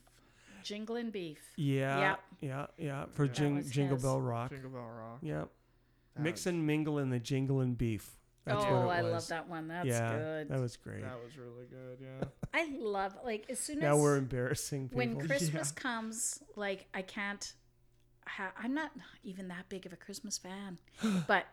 [0.63, 1.39] Jingling beef.
[1.55, 2.15] Yeah, Yeah.
[2.39, 3.05] yeah, yeah.
[3.13, 4.03] For That jing, Jingle his.
[4.03, 4.51] Bell Rock.
[4.51, 5.17] Jingle Bell Rock.
[5.21, 5.45] Yeah.
[6.15, 8.17] That Mix was- and mingle in the jingle and beef.
[8.45, 9.67] That's oh, what it I love that one.
[9.67, 10.49] That's yeah, good.
[10.49, 11.01] that was great.
[11.01, 11.99] That was really good.
[12.01, 12.27] Yeah.
[12.53, 14.97] I love like as soon as Now we're embarrassing people.
[14.97, 15.81] when Christmas Yeah.
[15.81, 17.53] comes, like I can't.
[18.37, 18.91] Ha- I'm not
[19.23, 20.77] even that big of a Christmas fan,
[21.27, 21.45] but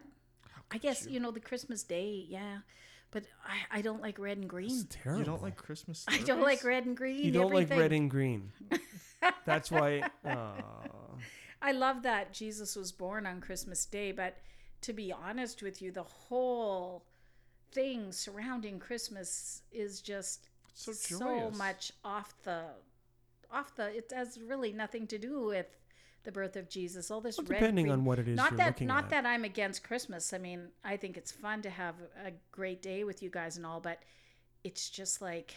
[0.70, 1.14] I guess you?
[1.14, 2.58] you know the Christmas day, yeah.
[3.10, 4.84] But I, I don't like red and It's green.
[4.90, 5.20] terrible.
[5.20, 6.04] You don't like Christmas?
[6.08, 7.24] I don't like red and green.
[7.24, 7.70] You don't everything.
[7.78, 8.52] like red and green.
[9.46, 10.02] That's why.
[10.26, 10.52] Aw.
[11.62, 14.36] I love that Jesus was born on Christmas Day, but
[14.82, 17.04] to be honest with you, the whole
[17.72, 22.62] thing surrounding Christmas is just So so much off the
[23.50, 25.66] off the it has really nothing to do with
[26.28, 27.10] the birth of Jesus.
[27.10, 29.04] All this Well, red depending green- on what it is not you're that looking not
[29.04, 29.10] at.
[29.10, 30.34] that I'm against Christmas.
[30.34, 33.64] I mean, I think it's fun to have a great day with you guys and
[33.64, 33.98] all, but
[34.62, 35.54] it's just like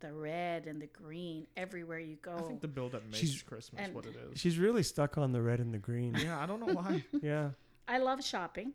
[0.00, 2.36] the red and the green everywhere you go.
[2.38, 4.40] I think the build up makes She's- Christmas and- what it is.
[4.40, 6.14] She's really stuck on the red and the green.
[6.14, 7.04] yeah, I don't know why.
[7.22, 7.50] yeah.
[7.86, 8.72] I love shopping.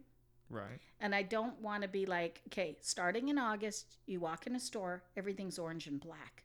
[0.50, 0.80] right.
[1.00, 4.60] And I don't want to be like, okay, starting in August, you walk in a
[4.60, 6.44] store, everything's orange and black.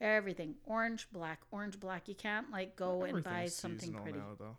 [0.00, 2.08] Everything orange, black, orange, black.
[2.08, 4.18] You can't like go and buy something pretty.
[4.18, 4.56] Now, though.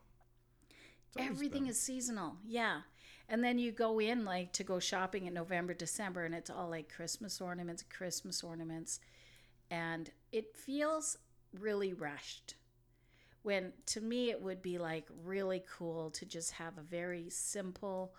[1.08, 1.72] It's always Everything been.
[1.72, 2.38] is seasonal.
[2.46, 2.82] Yeah.
[3.28, 6.70] And then you go in like to go shopping in November, December, and it's all
[6.70, 9.00] like Christmas ornaments, Christmas ornaments.
[9.70, 11.18] And it feels
[11.60, 12.56] really rushed.
[13.44, 18.14] When to me, it would be like really cool to just have a very simple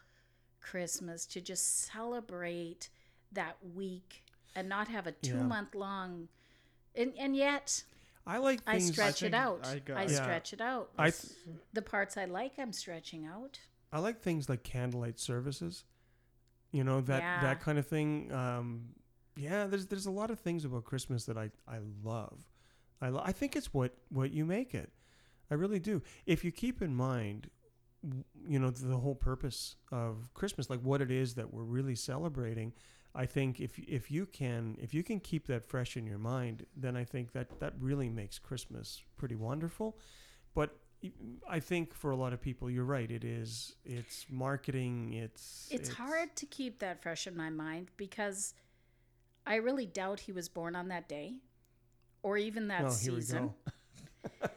[0.60, 2.88] Christmas, to just celebrate
[3.32, 5.32] that week and not have a Yeah.
[5.32, 6.28] two month long.
[6.96, 7.82] And, and yet,
[8.26, 8.92] I like I things.
[8.92, 9.60] stretch it out.
[9.66, 10.08] I I, Yeah.
[10.08, 10.90] stretch it out.
[10.98, 11.32] I th-
[11.72, 13.58] the parts I like, I'm stretching out.
[13.92, 15.84] I like things like candlelight services.
[16.72, 17.40] You know that Yeah.
[17.42, 18.32] that kind of thing.
[18.32, 18.88] Um,
[19.36, 22.38] yeah, there's there's a lot of things about Christmas that I I love.
[23.00, 24.90] I lo- I think it's what what you make it.
[25.50, 26.02] I really do.
[26.26, 27.48] If you keep in mind,
[28.02, 31.94] w- you know the whole purpose of Christmas, like what it is that we're really
[31.94, 32.72] celebrating.
[33.16, 36.66] I think if if you can if you can keep that fresh in your mind,
[36.76, 39.98] then I think that that really makes Christmas pretty wonderful.
[40.54, 40.76] But
[41.48, 43.10] I think for a lot of people, you're right.
[43.10, 43.74] It is.
[43.84, 45.12] It's marketing.
[45.14, 45.68] It's.
[45.70, 48.54] It's hard to keep that fresh in my mind because
[49.46, 51.36] I really doubt he was born on that day
[52.22, 53.54] or even that Oh, here we season.
[54.40, 54.48] go.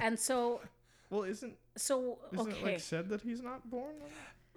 [0.00, 0.60] And so
[1.10, 3.94] Well, isn't So isn't okay, it like said that he's not born?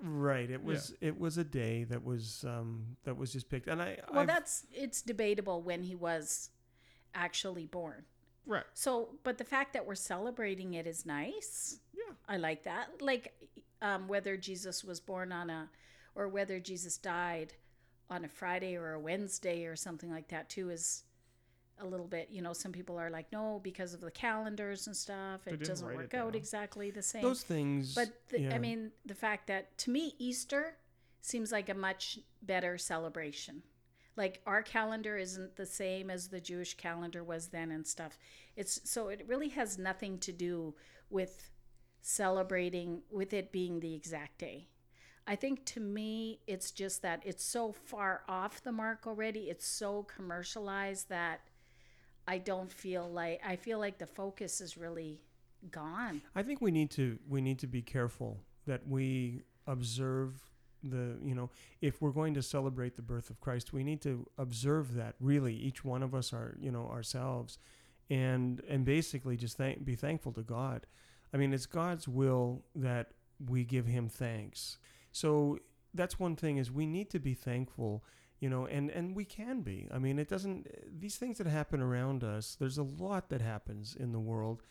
[0.03, 0.49] On- Right.
[0.49, 3.99] It was it was a day that was um that was just picked, and I
[4.11, 6.49] well, I've- that's it's debatable when he was
[7.15, 8.05] actually born.
[8.45, 8.63] Right.
[8.73, 11.79] So, but the fact that we're celebrating it is nice.
[11.93, 12.13] Yeah.
[12.27, 13.01] I like that.
[13.01, 13.33] Like,
[13.81, 15.69] um, whether Jesus was born on a,
[16.15, 17.55] or whether Jesus died
[18.09, 21.03] on a Friday or a Wednesday or something like that too is
[21.79, 22.29] a little bit.
[22.31, 25.95] You know, some people are like, no, because of the calendars and stuff, it doesn't
[25.95, 27.21] work it out exactly the same.
[27.21, 27.93] those things.
[27.95, 28.55] But the, yeah.
[28.55, 30.75] I mean, the fact that to me Easter
[31.21, 33.63] seems like a much better celebration.
[34.15, 38.17] Like our calendar isn't the same as the Jewish calendar was then and stuff.
[38.55, 40.73] It's so it really has nothing to do
[41.09, 41.49] with
[42.01, 44.69] celebrating with it being the exact day.
[45.27, 49.49] I think to me it's just that it's so far off the mark already.
[49.49, 51.41] It's so commercialized that
[52.27, 55.21] I don't feel like I feel like the focus is really
[55.71, 56.21] gone.
[56.35, 60.33] I think we need to we need to be careful that we observe
[60.83, 61.49] the you know
[61.81, 65.55] if we're going to celebrate the birth of Christ we need to observe that really
[65.55, 67.57] each one of us are you know ourselves
[68.09, 70.85] and and basically just thank be thankful to God.
[71.33, 73.11] I mean it's God's will that
[73.49, 74.77] we give him thanks.
[75.11, 75.59] So
[75.93, 78.03] that's one thing is we need to be thankful
[78.39, 80.67] you know and and we can be i mean it doesn't
[80.99, 84.61] these things that happen around us there's a lot that happens in the world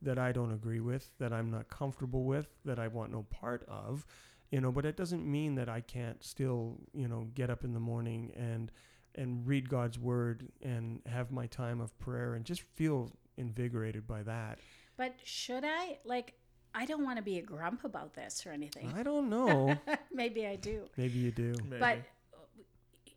[0.00, 3.64] that I don't agree with, that I'm not comfortable with, that I want no part
[3.66, 4.06] of,
[4.52, 7.72] you know, but it doesn't mean that I can't still, you know, get up in
[7.74, 8.70] the morning and
[9.16, 14.22] and read God's word and have my time of prayer and just feel invigorated by
[14.22, 14.60] that.
[14.96, 15.98] But should I?
[16.04, 16.34] Like,
[16.76, 18.92] I don't want to be a grump about this or anything.
[18.96, 19.76] I don't know.
[20.12, 20.84] Maybe I do.
[20.96, 21.54] Maybe you do.
[21.64, 21.80] Maybe.
[21.80, 22.04] But i-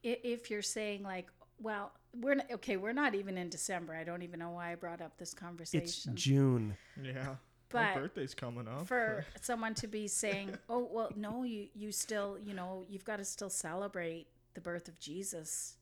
[0.03, 1.27] if you're saying, like,
[1.59, 3.93] well, we're not, okay, we're not even in December.
[3.95, 5.83] I don't even know why I brought up this conversation.
[5.83, 6.03] It's.
[6.05, 6.75] June.
[7.01, 7.35] yeah,
[7.69, 8.87] but my birthday's coming up.
[8.87, 13.17] for someone to be saying, "Oh, well, no, you you still, you know, you've got
[13.17, 15.77] to still celebrate the birth of Jesus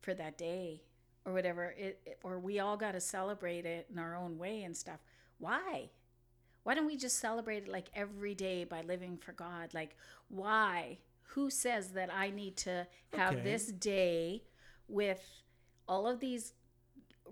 [0.00, 0.82] for that day
[1.24, 4.62] or whatever it, it- or we all got to celebrate it in our own way
[4.64, 4.98] and stuff."
[5.38, 5.90] Why?
[6.64, 9.72] Why don't we just celebrate it like every day by living for God?
[9.74, 9.96] Like
[10.28, 10.98] why?
[11.34, 13.42] Who says that I need to have Okay.
[13.42, 14.42] this day
[14.88, 15.22] with
[15.88, 16.52] all of these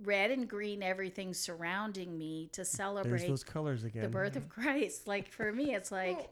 [0.02, 4.02] red and green everything surrounding me to There's celebrate those colors again.
[4.04, 5.06] the birth of Christ.
[5.06, 6.30] Like for me, it's like, Well,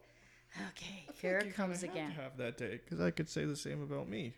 [0.71, 2.11] okay, here like it you comes have to again.
[2.12, 4.35] Have that day because I could say the same about me.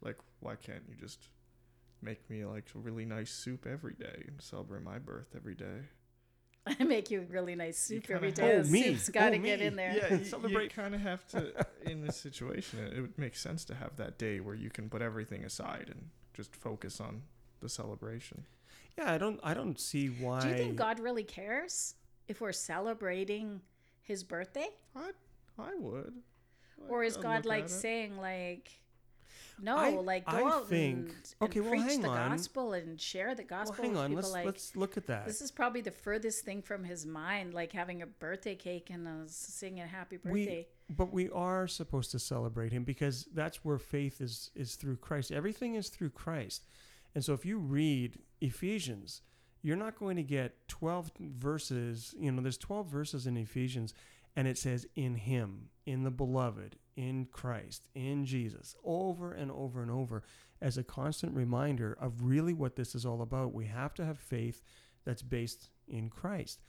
[0.00, 1.28] Like, why can't you just
[2.00, 5.82] make me like a really nice soup every day and celebrate my birth every day?
[6.80, 8.56] I make you a really nice soup kinda every have- day.
[8.58, 8.82] Oh, The me.
[8.84, 9.94] Soup's got to Oh, get in there.
[9.96, 10.74] Yeah, you, you Celebrate.
[10.74, 11.52] kind of have to
[11.82, 12.78] in this situation.
[12.78, 15.86] It, it would make sense to have that day where you can put everything aside
[15.90, 17.22] and just focus on
[17.60, 18.44] the celebration.
[18.96, 21.94] Yeah, I don't I don't see why Do you think God really cares
[22.28, 23.60] if we're celebrating
[24.02, 25.10] His birthday, I
[25.58, 26.14] I would.
[26.88, 28.68] or is God like saying like?
[29.62, 32.30] No, I- like go I out think- and, and okay, well, preach the on.
[32.30, 33.76] gospel and share the gospel.
[33.78, 35.24] Well, hang on, let's like let's look at that.
[35.24, 39.06] this is probably the furthest thing from his mind, like having a birthday cake and
[39.06, 40.66] uh, singing happy birthday.
[40.88, 44.96] We, but we are supposed to celebrate him because that's where faith is is through
[44.96, 45.30] Christ.
[45.32, 46.66] Everything is through Christ.
[47.14, 49.20] And so if you read Ephesians,
[49.62, 53.94] you're not going to get 12 verses, you know, there's 12 verses in Ephesians
[54.36, 59.82] and it says in him, in the beloved, in Christ, in Jesus, over and over
[59.82, 60.22] and over
[60.60, 63.52] as a constant reminder of really what this is all about.
[63.52, 64.62] We have to have faith
[65.04, 66.60] that's based in Christ.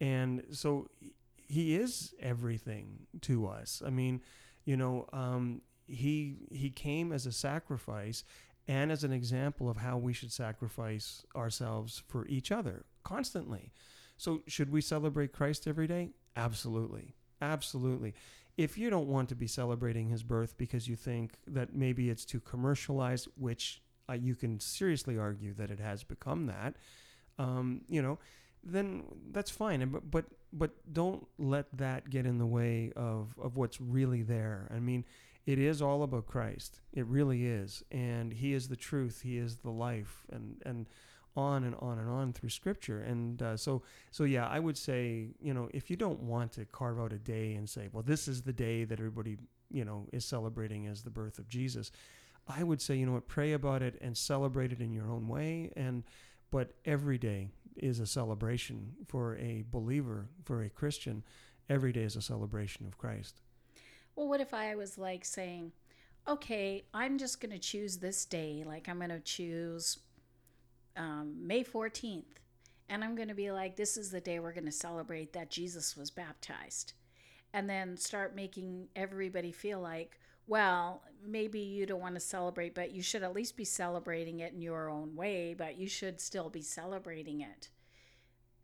[0.00, 0.88] And so
[1.36, 3.82] he is everything to us.
[3.84, 4.22] I mean,
[4.64, 8.22] you know, um, he he came as a sacrifice
[8.68, 13.72] and as an example of how we should sacrifice ourselves for each other constantly.
[14.16, 16.10] So, should we celebrate Christ every day?
[16.36, 18.14] Absolutely, absolutely.
[18.56, 22.24] If you don't want to be celebrating his birth because you think that maybe it's
[22.24, 26.76] too commercialized, which uh, you can seriously argue that it has become that,
[27.38, 28.18] um, you know,
[28.62, 29.88] then that's fine.
[29.88, 34.68] But but but don't let that get in the way of of what's really there.
[34.74, 35.04] I mean,
[35.46, 36.80] it is all about Christ.
[36.92, 39.22] It really is, and He is the truth.
[39.22, 40.86] He is the life, and and
[41.36, 43.00] on and on and on through Scripture.
[43.00, 46.64] And uh, so so yeah, I would say you know if you don't want to
[46.66, 49.38] carve out a day and say, well, this is the day that everybody
[49.70, 51.90] you know is celebrating as the birth of Jesus.
[52.48, 55.28] I would say, you know what, pray about it and celebrate it in your own
[55.28, 55.72] way.
[55.76, 56.04] And
[56.50, 61.22] but every day is a celebration for a believer, for a Christian.
[61.68, 63.40] Every day is a celebration of Christ.
[64.16, 65.72] Well, what if I was like saying,
[66.26, 68.64] okay, I'm just going to choose this day.
[68.66, 69.98] Like, I'm going to choose
[70.96, 72.24] um, May 14th.
[72.88, 75.50] and I'm going to be like, this is the day we're going to celebrate that
[75.50, 76.92] Jesus was baptized.
[77.52, 82.92] And then start making everybody feel like, well, maybe you don't want to celebrate, but
[82.92, 86.48] you should at least be celebrating it in your own way, but you should still
[86.50, 87.68] be celebrating it.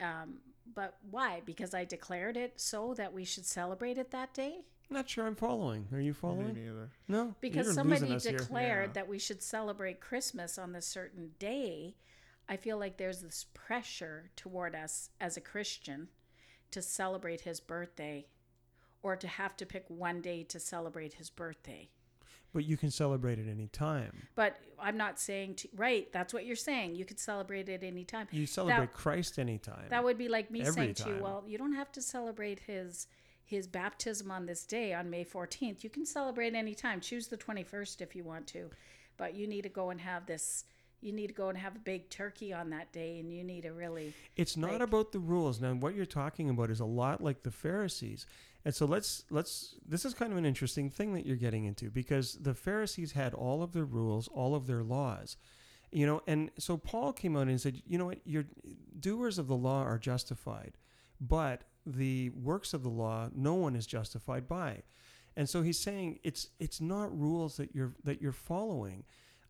[0.01, 0.39] Um,
[0.73, 1.41] but why?
[1.45, 4.59] Because I declared it so that we should celebrate it that day?
[4.89, 5.87] Not sure I'm following.
[5.91, 6.47] Are you following?
[6.47, 6.65] Me following?
[6.65, 6.89] neither.
[7.07, 7.35] No.
[7.41, 8.37] Because you're somebody losing us here.
[8.37, 8.93] declared Yeah.
[8.93, 11.95] that we should celebrate Christmas on this certain day.
[12.49, 16.07] I feel like there's this pressure toward us as a Christian
[16.71, 18.27] to celebrate his birthday
[19.03, 21.89] or to have to pick one day to celebrate his birthday.
[22.53, 24.27] But you can celebrate at any time.
[24.35, 26.95] But I'm not saying to, right, that's what you're saying.
[26.95, 28.27] You could celebrate at any time.
[28.31, 29.85] You celebrate Christ anytime.
[29.89, 32.59] That would be like me Every saying to you, well, you don't have to celebrate
[32.59, 33.07] his
[33.43, 35.81] his baptism on this day on May 14th.
[35.81, 36.99] You can celebrate any time.
[36.99, 38.69] Choose the 21st if you want to.
[39.15, 40.65] But you need to go and have this
[41.01, 43.61] you need to go and have a big turkey on that day and you need
[43.63, 45.59] to really It's not Like- about the rules.
[45.61, 48.25] Now, what you're talking about is a lot like the Pharisees.
[48.65, 51.89] And so let's let's this is kind of an interesting thing that you're getting into
[51.89, 55.37] because the Pharisees had all of their rules, all of their laws.
[55.91, 58.19] You know, and so Paul came out and said, "You know what?
[58.27, 58.45] Your
[58.99, 60.77] doers of the law are justified,
[61.21, 64.83] but the works of the law no one is justified by."
[65.37, 69.05] And so he's saying it's it's not rules that you're that you're following.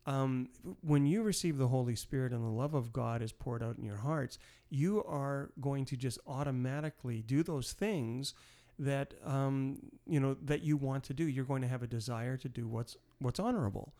[0.08, 0.48] Um,
[0.80, 3.84] when you receive the Holy Spirit and the love of God is poured out in
[3.84, 4.38] your hearts,
[4.70, 8.32] you are going to just automatically do those things
[8.78, 11.24] that um, you know that you want to do.
[11.24, 13.92] You're going to have a desire to do what's what's honorable,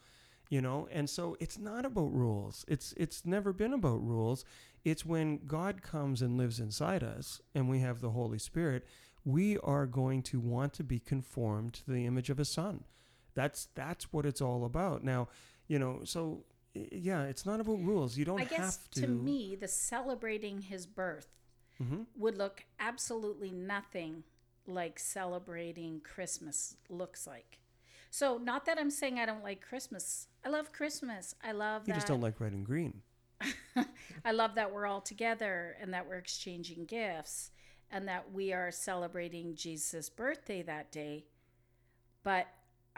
[0.48, 0.88] you know.
[0.90, 2.64] And so it's not about rules.
[2.66, 4.46] It's it's never been about rules.
[4.86, 8.86] It's when God comes and lives inside us, and we have the Holy Spirit.
[9.26, 12.84] We are going to want to be conformed to the image of His Son.
[13.34, 15.04] That's that's what it's all about.
[15.04, 15.28] Now,
[15.68, 16.44] you know, so
[16.74, 18.16] yeah, it's not about rules.
[18.16, 19.00] You don't I guess have to.
[19.02, 21.28] to me the celebrating his birth
[21.80, 22.06] Mhm.
[22.16, 24.24] would look absolutely nothing
[24.66, 27.60] like celebrating Christmas looks like.
[28.10, 30.28] So not that I'm saying I don't like Christmas.
[30.44, 31.34] I love Christmas.
[31.42, 33.02] I love You that just don't like red and green.
[34.24, 37.50] I love that we're all together and that we're exchanging gifts
[37.90, 41.26] and that we are celebrating Jesus' birthday that day.
[42.24, 42.48] But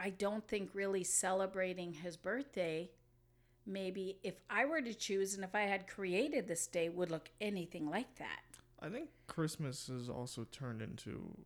[0.00, 2.90] I don't think really celebrating his birthday,
[3.66, 7.28] maybe if I were to choose and if I had created this day, would look
[7.40, 8.40] anything like that.
[8.80, 11.36] I think Christmas is also turned into.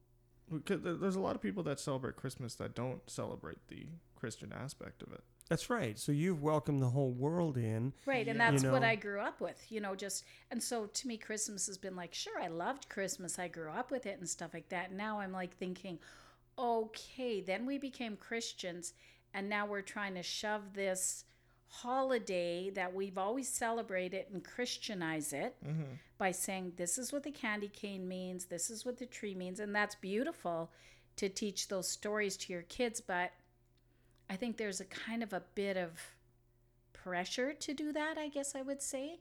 [0.66, 5.12] There's a lot of people that celebrate Christmas that don't celebrate the Christian aspect of
[5.12, 5.22] it.
[5.48, 5.98] That's right.
[5.98, 7.92] So you've welcomed the whole world in.
[8.06, 8.84] Right, and that's You what.
[8.84, 12.14] I grew up with, you know, just and so to me Christmas has been like,
[12.14, 13.38] sure, I loved Christmas.
[13.38, 14.92] I grew up with it and stuff like that.
[14.92, 15.98] Now I'm like thinking,
[16.58, 18.94] okay, then we became Christians
[19.32, 21.24] and now we're trying to shove this
[21.68, 25.94] holiday that we've always celebrated and Christianize it Mm-hmm.
[26.18, 29.58] by saying this is what the candy cane means, this is what the tree means,
[29.58, 30.70] and that's beautiful
[31.16, 33.32] to teach those stories to your kids, but
[34.30, 35.90] I think there's a kind of a bit of
[36.92, 39.20] pressure to do that, I guess I would say.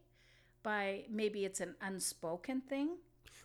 [0.61, 2.97] By maybe it's an unspoken thing.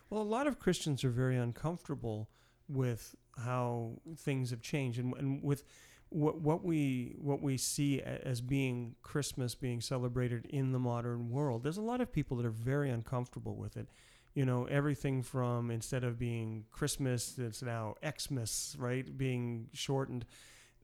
[0.09, 2.29] Well, a lot of Christians are very uncomfortable
[2.69, 5.63] with how things have changed and, and with
[6.09, 11.63] what what we what we see as being Christmas being celebrated in the modern world.
[11.63, 13.89] There's a lot of people that are very uncomfortable with it.
[14.33, 19.17] You know, everything from instead of being Christmas, it's now Xmas, right?
[19.17, 20.25] Being shortened.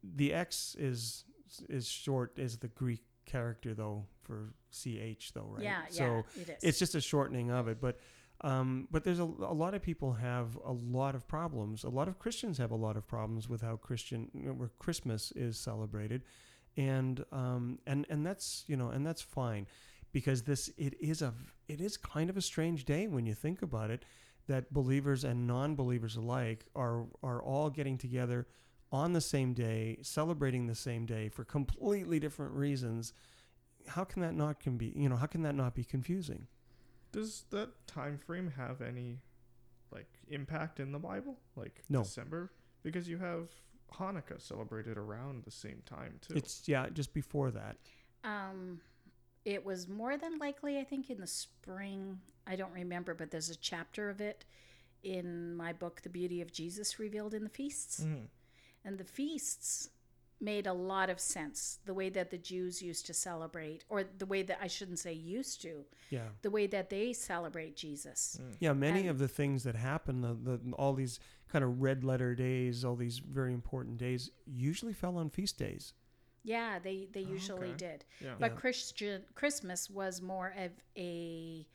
[0.04, 1.24] The X is
[1.70, 5.64] is short is the Greek character though for ch though, right?
[5.64, 6.64] Yeah, so yeah, it is.
[6.64, 8.00] it's just a shortening of it but
[8.42, 11.84] um, but there's a, a lot of people have a lot of problems.
[11.84, 15.58] A lot of christians have a lot of problems with how christian where christmas is
[15.58, 16.24] celebrated.
[16.78, 19.68] And um, and and that's you know and that's fine
[20.12, 21.34] because this it is a
[21.68, 24.04] it is kind of a strange day when you think about it
[24.48, 28.48] that believers and non-believers alike are are all getting together
[28.92, 33.14] on the same day celebrating the same day for completely different reasons.
[33.88, 36.48] How can that not can be you know how can that not be confusing
[37.16, 39.20] Does that time frame have any
[39.92, 41.38] like impact in the Bible?
[41.56, 42.04] Like No.
[42.04, 42.52] December?
[42.84, 43.48] Because you have
[43.94, 46.34] Hanukkah celebrated around the same time too.
[46.36, 47.78] It's yeah, just before that.
[48.26, 48.82] Um,
[49.46, 52.20] it was more than likely, I think, in the spring.
[52.46, 54.44] I don't remember, but there's a chapter of it
[55.04, 58.02] in my book, The Beauty of Jesus Revealed in the Feasts.
[58.04, 58.28] Mhm.
[58.84, 59.90] And the feasts
[60.42, 61.80] made a lot of sense.
[61.86, 65.14] The way that the Jews used to celebrate, or the way that I shouldn't say
[65.14, 66.28] used to, Yeah.
[66.42, 68.40] the way that they celebrate Jesus.
[68.60, 72.04] Yeah, many And- of the things that happen, the, the all these kind of red
[72.04, 75.94] letter days, all these very important days, usually fell on feast days.
[76.44, 77.78] Yeah, they, they Oh, usually okay.
[77.78, 78.06] did.
[78.22, 78.36] Yeah.
[78.38, 78.58] But Yeah.
[78.58, 81.66] Christian Christmas was more of a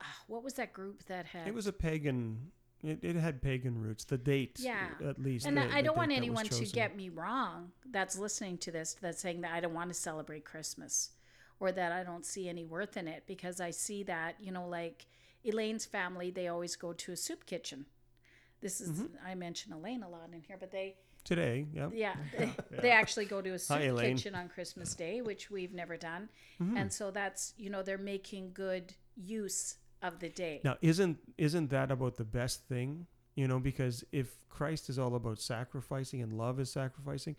[0.00, 1.48] ah, what was that group that had?
[1.48, 2.52] It was a pagan.
[2.84, 4.04] It, it had pagan roots.
[4.04, 4.88] The date, Yeah.
[5.06, 5.46] at least.
[5.46, 8.58] and the- I don't want date that was anyone to get me wrong that's listening
[8.58, 11.12] to this that's saying that I don't want to celebrate Christmas
[11.60, 14.68] or that I don't see any worth in it because I see that, you know,
[14.68, 15.06] like
[15.44, 17.86] Elaine's family, they always go to a soup kitchen.
[18.60, 19.26] This is, Mm-hmm.
[19.26, 21.66] I mention Elaine a lot in here, but they, today.
[21.72, 21.88] Yeah.
[21.94, 22.50] yeah, they,
[22.82, 24.16] they actually go to a soup Elaine.
[24.16, 26.28] kitchen on Christmas Day, which we've never done.
[26.60, 26.76] Mm-hmm.
[26.76, 30.60] And so that's, you know, they're making good use of the day.
[30.62, 33.06] Now, isn't isn't that about the best thing?
[33.34, 37.34] You know, because if Christ is all about sacrificing and love is sacrificing,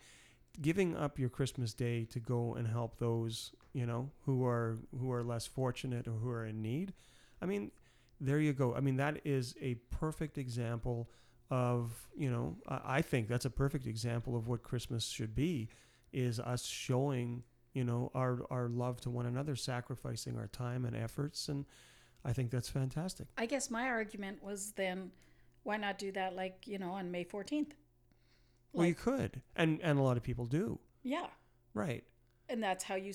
[0.61, 5.11] giving up your Christmas day to go and help those you know who are who
[5.11, 6.93] are less fortunate or who are in need.
[7.41, 7.71] I mean,
[8.19, 8.73] there you go.
[8.73, 11.09] I mean, that is a perfect example
[11.51, 12.57] of you know.
[12.67, 15.69] I, think that's a perfect example of what Christmas should be,
[16.11, 17.43] is us showing
[17.73, 21.65] you know our our love to one another, sacrificing our time and efforts and.
[22.25, 23.27] I think that's fantastic.
[23.37, 25.11] I guess my argument was then,
[25.63, 27.71] why not do that like, you know, on May 14th?
[28.73, 31.27] well, you could, and and a lot of people do, Yeah.
[31.73, 32.03] right?
[32.49, 33.13] And that's how you,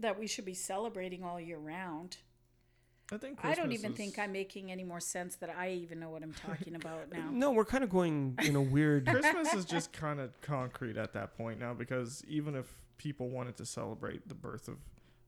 [0.00, 2.18] that we should be celebrating all year round.
[3.10, 5.98] I think I don't even is- think I'm making any more sense that I even
[5.98, 7.30] know what I'm talking about now.
[7.32, 9.06] No, we're kind of going in a weird.
[9.08, 12.66] Christmas is just kind of concrete at that point now because even if
[12.98, 14.76] people wanted to celebrate the birth of,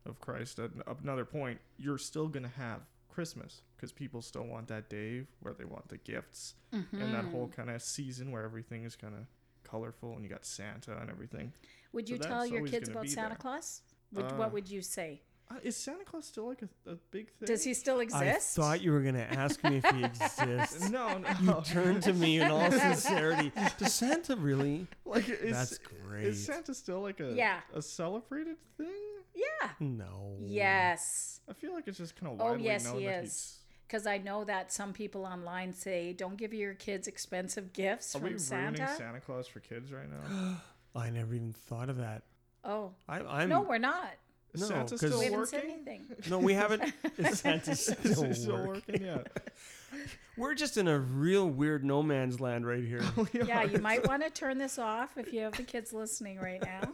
[0.04, 0.70] of Christ at
[1.02, 2.80] another point, you're still going to have
[3.10, 7.30] Christmas because people still want that day where they want the gifts and that Mm-hmm.
[7.32, 9.26] whole kind of season where everything is kind of
[9.64, 11.52] colorful and you got Santa and everything.
[11.92, 13.36] Would So you tell your kids about Santa there.
[13.36, 13.82] Claus?
[14.12, 15.22] Would, Uh, what would you say?
[15.50, 17.46] Uh, is Santa Claus still like a, a big thing?
[17.46, 18.56] Does he still exist?
[18.58, 20.88] I thought you were going to ask me if he exists.
[20.90, 21.28] No, no.
[21.42, 23.50] You turned to me in all sincerity.
[23.76, 24.86] Does Santa really?
[25.04, 26.24] like is, That's great.
[26.26, 27.60] Is Santa still like a Yeah.
[27.74, 28.86] a celebrated thing?
[29.62, 29.70] Yeah.
[29.80, 30.36] No.
[30.40, 31.40] Yes.
[31.48, 33.56] I feel like it's just kind of widely Oh, widely yes, known he that is.
[33.86, 38.22] Because I know that some people online say, don't give your kids expensive gifts he's.
[38.22, 38.78] Are we Santa.
[38.82, 40.56] ruining Santa Claus for kids right now?
[40.94, 42.22] I never even thought of that.
[42.64, 44.10] oh, I, I'm no, we're not.
[44.52, 45.70] Is No, Santa 'cause- still We haven't said working?
[45.86, 46.16] anything.
[46.30, 46.92] no, we haven't.
[47.18, 48.66] Is Santa still, still working?
[48.66, 49.04] working?
[49.04, 49.18] Yeah.
[50.36, 53.02] We're just in a real weird no man's land right here.
[53.32, 56.62] Yeah, you might want to turn this off if you have the kids listening right
[56.64, 56.92] now.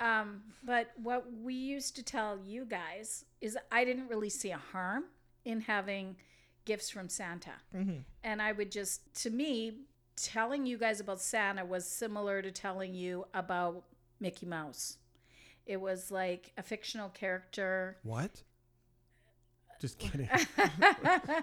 [0.00, 4.58] Um, but what we used to tell you guys is I didn't really see a
[4.58, 5.04] harm
[5.44, 6.16] in having
[6.64, 7.52] gifts from Santa.
[7.74, 8.04] Mhm.
[8.22, 9.80] And I would just, to me,
[10.16, 13.84] telling you guys about Santa was similar to telling you about
[14.20, 14.98] Mickey Mouse.
[15.66, 17.98] It was like a fictional character.
[18.02, 18.42] What?
[19.80, 20.28] Just kidding.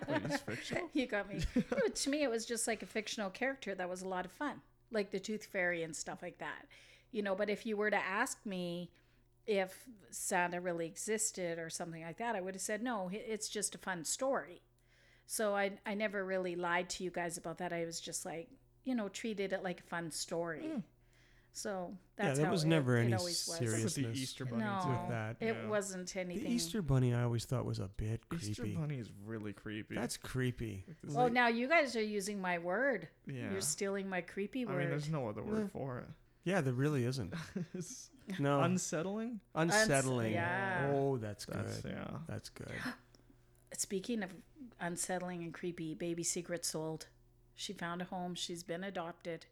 [0.08, 1.40] Wait, you got me.
[1.94, 4.62] To me, it was just like a fictional character that was a lot of fun,
[4.92, 6.66] like the Tooth Fairy and stuff like that.
[7.12, 8.90] You know, but if you were to ask me
[9.48, 13.10] if Santa really existed or something like that, I would have said no.
[13.12, 14.62] It's just a fun story.
[15.26, 17.74] So I I never really lied to you guys about that.
[17.74, 18.50] I was just like,
[18.86, 20.68] you know, treated it like a fun story.
[20.68, 20.80] Hmm.
[21.54, 23.58] So yeah, that's there how was it, never it any always was.
[23.58, 24.90] serious- With the seriousness Easter bunny No, too.
[24.92, 25.36] with that.
[25.42, 25.68] it Yeah.
[25.68, 26.46] wasn't anything.
[26.46, 26.50] The.
[26.52, 28.78] Easter bunny I always thought was a bit Easter creepy.
[28.78, 29.96] bunny is really creepy.
[29.96, 30.86] That's creepy.
[31.04, 33.10] It's Oh, like- now you guys are using my word.
[33.28, 33.52] yeah.
[33.52, 34.78] You're stealing my creepy I word.
[34.80, 36.08] mean, there's no other word for it.
[36.44, 37.34] Yeah, there really isn't.
[37.74, 39.40] It's No, unsettling.
[39.56, 40.34] unsettling.
[40.34, 40.90] yeah.
[40.94, 41.56] Oh, that's good.
[41.58, 42.08] That's yeah.
[42.28, 42.72] That's good.
[43.78, 44.32] Speaking of
[44.80, 47.08] unsettling and creepy, baby secret sold.
[47.56, 48.36] She found a home.
[48.36, 49.46] She's been adopted.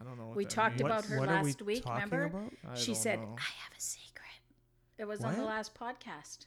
[0.00, 0.26] I don't know.
[0.28, 0.86] What We that talked means.
[0.86, 2.24] about her what are we last week, remember?
[2.24, 2.52] about?
[2.70, 3.36] I she don't said, know.
[3.38, 4.10] I have a secret.
[4.98, 6.46] It was on the last podcast.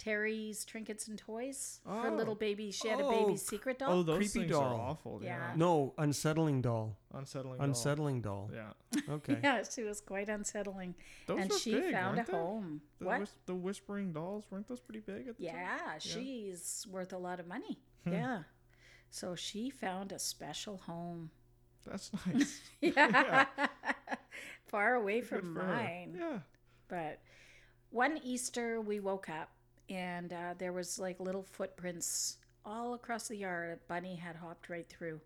[0.00, 1.80] Terry's Trinkets and Toys.
[1.86, 2.14] Her Oh.
[2.14, 3.92] little baby, she had a Oh, baby secret doll.
[3.98, 4.62] "Oh, those Creepy things doll.
[4.64, 5.50] are awful." Yeah.
[5.50, 5.56] Yeah.
[5.56, 6.96] No, unsettling doll.
[7.12, 7.58] Unsettling.
[7.58, 7.64] doll.
[7.66, 8.50] Unsettling doll.
[8.52, 8.72] Yeah.
[9.10, 9.38] Okay.
[9.42, 10.94] yeah, she was quite unsettling.
[11.26, 12.32] Those and were she big, found a weren't they?
[12.32, 12.82] home.
[12.98, 13.20] The, what?
[13.20, 15.54] whis- the whispering dolls weren't those pretty big at the time?
[15.56, 17.78] Yeah, she's worth a lot of money.
[18.04, 18.12] Hmm.
[18.12, 18.42] Yeah.
[19.10, 21.30] So she found a special home.
[21.84, 22.60] That's nice.
[22.80, 23.44] Yeah.
[24.66, 25.66] Far away Good from for her.
[25.74, 26.16] mine.
[26.18, 26.38] Yeah.
[26.88, 27.20] But
[27.90, 29.50] one Easter, we woke up
[29.90, 33.78] and uh, there was like little footprints all across the yard.
[33.78, 35.20] A bunny had hopped right through.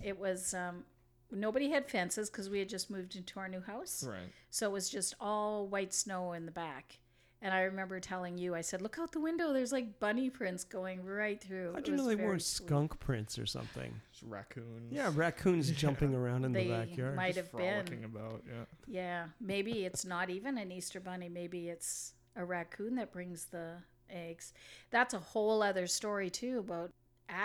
[0.00, 0.84] It was, um,
[1.30, 4.04] nobody had fences because we had just moved into our new house.
[4.06, 4.30] Right.
[4.50, 6.98] So it was just all white snow in the back.
[7.42, 9.54] And I remember telling you, I said, look out the window.
[9.54, 11.72] There's like bunny prints going right through.
[11.72, 12.66] How'd It you know they very weren't sweet.
[12.66, 13.98] skunk prints or something?
[14.12, 14.92] Just raccoons.
[14.92, 17.16] Yeah, raccoons jumping around in They the backyard.
[17.16, 17.60] might Just have been.
[17.86, 18.42] frolicking about.
[18.46, 18.64] Yeah.
[18.86, 21.30] Yeah, maybe it's not even an Easter bunny.
[21.30, 23.74] Maybe it's a raccoon that brings the
[24.10, 24.52] eggs.
[24.90, 26.90] That's a whole other story too about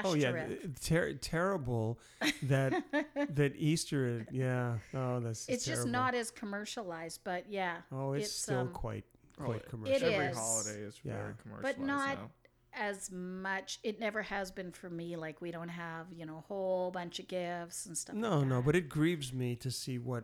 [0.03, 0.47] Oh yeah,
[0.81, 1.99] ter- terrible
[2.43, 2.83] that
[3.29, 4.25] that Easter.
[4.31, 7.77] Yeah, oh that's it's just not as commercialized, but yeah.
[7.91, 9.03] Oh, it's, it's, still um, quite
[9.39, 9.95] Oh, quite it- commercial.
[9.95, 10.37] It Every is.
[10.37, 11.13] holiday is Yeah.
[11.17, 12.31] very commercialized But not now.
[12.73, 13.79] as much.
[13.83, 15.17] It never has been for me.
[15.17, 18.15] Like we don't have, you know, a whole bunch of gifts and stuff.
[18.15, 20.23] No, like no, but it grieves me to see what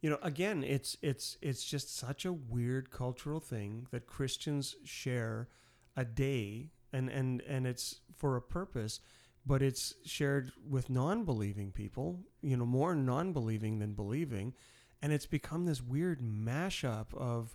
[0.00, 5.48] you know, again, it's it's it's just such a weird cultural thing that Christians share
[5.96, 9.00] a day and and and it's for a purpose,
[9.44, 14.54] but it's shared with non-believing people, you know, more non-believing than believing,
[15.02, 17.54] and it's become this weird mashup of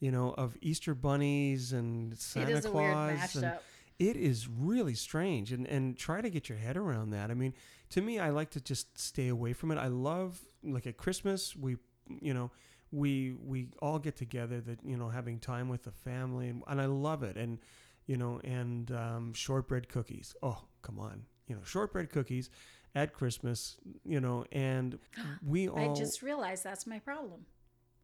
[0.00, 3.58] you know, of Easter bunnies and Santa it is a Claus and.
[3.98, 7.30] It is really strange and and try to get your head around that.
[7.30, 7.54] I mean
[7.90, 9.78] to me i like to just stay away from it.
[9.78, 11.76] I love like at christmas we
[12.20, 12.50] you know
[12.90, 16.80] we we all get together that you know having time with the family and, and
[16.80, 17.36] i love it.
[17.36, 17.58] And
[18.06, 20.34] you know and um, shortbread cookies.
[20.42, 21.24] Oh come on.
[21.48, 22.50] You know shortbread cookies
[22.94, 23.76] at christmas
[24.06, 24.98] you know and
[25.46, 27.46] we all I just realized that's my problem.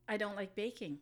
[0.09, 0.99] I don't like baking.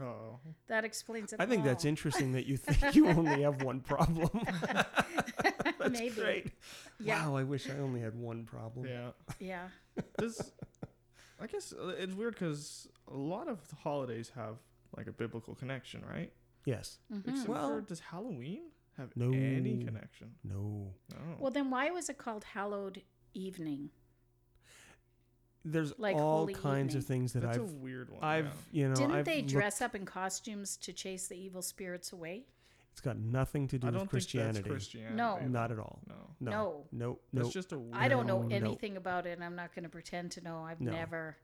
[0.00, 0.38] Oh,
[0.68, 1.40] That explains it.
[1.40, 4.30] I think that's interesting that you think you only have one problem.
[5.78, 6.10] That's Maybe.
[6.20, 6.50] great.
[7.00, 7.26] Yeah.
[7.26, 8.86] Wow, I wish I only had one problem.
[8.86, 9.10] yeah.
[9.38, 9.68] Yeah.
[10.18, 10.52] This,
[11.40, 14.56] I guess uh, it's weird because a lot of the holidays have
[14.96, 16.32] like a biblical connection, right?
[16.64, 16.98] Yes.
[17.12, 17.28] Mhm.
[17.28, 18.62] Except Well- for does Halloween
[18.96, 19.30] have No.
[19.32, 20.34] any connection?
[20.44, 20.92] No.
[21.12, 21.36] No.
[21.38, 23.02] Well, then why was it called Hallowed
[23.34, 23.90] Evening?
[25.72, 28.22] There's Like all Holy kinds of things that That's a I've weird one.
[28.22, 28.82] I've yeah.
[28.82, 32.12] you know Didn't I've they looked- dress up in costumes to chase the evil spirits
[32.12, 32.44] away?
[32.92, 34.58] It's got nothing to do I with don't think Christianity.
[34.60, 35.14] that's Christianity.
[35.14, 35.38] No.
[35.46, 36.00] Not at all.
[36.08, 36.14] No.
[36.40, 36.50] No.
[36.50, 36.86] No.
[36.92, 37.18] No.
[37.32, 37.52] That's No.
[37.52, 38.56] just a weird I don't know No, no.
[38.56, 40.64] anything about it, and I'm not going to pretend to know.
[40.64, 40.90] I've No.
[40.90, 41.36] never.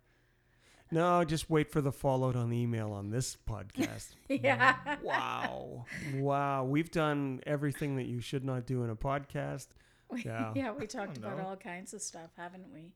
[0.91, 4.14] No, just wait for the fallout on the email on this podcast.
[4.29, 4.77] Yeah.
[5.03, 5.85] wow.
[6.16, 6.64] Wow.
[6.64, 9.68] We've done everything that you should not do in a podcast.
[10.25, 10.53] Yeah.
[10.55, 11.45] yeah, we talked about know.
[11.47, 12.93] all kinds of stuff, haven't we?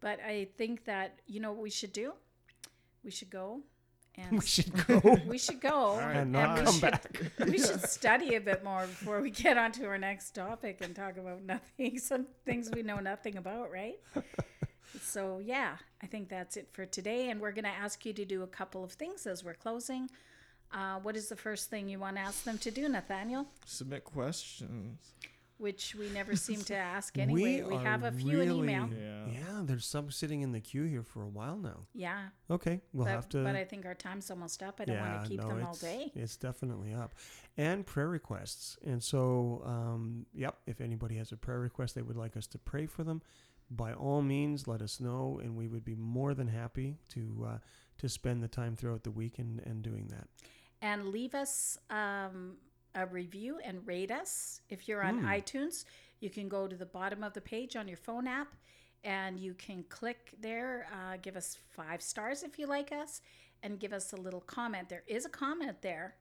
[0.00, 2.12] But I think that you know what we should do.
[3.04, 3.60] We should go,
[4.16, 7.22] and We should go we should go, right, and and not we come should, back.
[7.46, 10.94] we should study a bit more before we get on to our next topic and
[10.94, 13.98] talk about nothing, some things we know nothing about, right?
[15.02, 18.24] So yeah, I think that's it for today, and we're going to ask you to
[18.24, 20.10] do a couple of things as we're closing.
[20.72, 23.46] Uh, what is the first thing you want to ask them to do, Nathaniel?
[23.66, 24.98] Submit questions.
[25.60, 27.62] Which we never seem to ask anyway.
[27.62, 28.88] We, are have a few in email.
[28.92, 29.26] Yeah.
[29.30, 31.86] Yeah, there's some sitting in the queue here for a while now.
[31.92, 33.44] Yeah, Okay, we'll but, have to.
[33.44, 34.80] but I think our time's almost up.
[34.80, 36.10] I don't want to keep no, them all it's- day.
[36.14, 37.12] It's definitely up.
[37.58, 38.78] And prayer requests.
[38.84, 42.58] And so, um, yep, if anybody has a prayer request they would like us to
[42.58, 43.20] pray for them,
[43.70, 47.58] by all means, let us know, and we would be more than happy to uh,
[47.98, 50.26] to spend the time throughout the week and, and doing that.
[50.80, 52.56] and leave us um,
[52.94, 54.60] a review and rate us.
[54.68, 55.26] If you're on Hmm.
[55.26, 55.84] iTunes,
[56.20, 58.54] you can go to the bottom of the page on your phone app
[59.04, 63.22] and you can click there, uh, give us five stars if you like us,
[63.62, 64.88] and give us a little comment.
[64.88, 66.16] There is a comment there.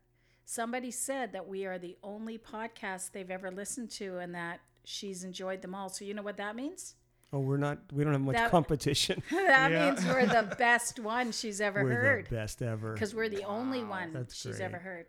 [0.45, 5.23] Somebody said that we are the only podcast they've ever listened to and that she's
[5.23, 5.89] enjoyed them all.
[5.89, 6.95] So, you know what that means?
[7.31, 7.77] Oh, we're not.
[7.93, 9.21] We don't have much That- competition.
[9.31, 9.91] that Yeah.
[9.91, 12.25] means we're the best one she's ever we're heard.
[12.27, 12.93] the best ever.
[12.93, 14.61] Because we're the only one she's great.
[14.65, 15.05] ever heard.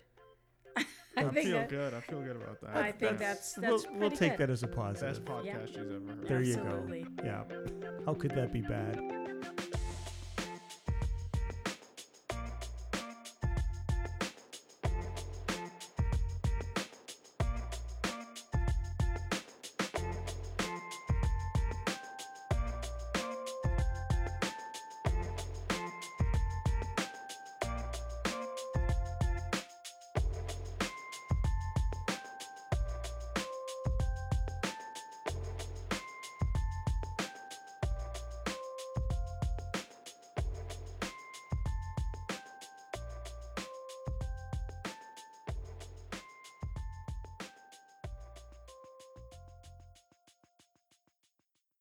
[1.17, 1.95] I, think feel that- good.
[1.95, 2.77] I feel good about that.
[2.77, 4.49] I think that's that's we'll, pretty we'll take good.
[4.49, 5.25] that as a best positive.
[5.25, 5.67] podcast Yeah.
[5.67, 6.29] she's ever heard.
[6.29, 6.99] There Absolutely.
[7.01, 7.25] you go.
[7.25, 7.43] Yeah.
[8.07, 9.01] How could that be bad?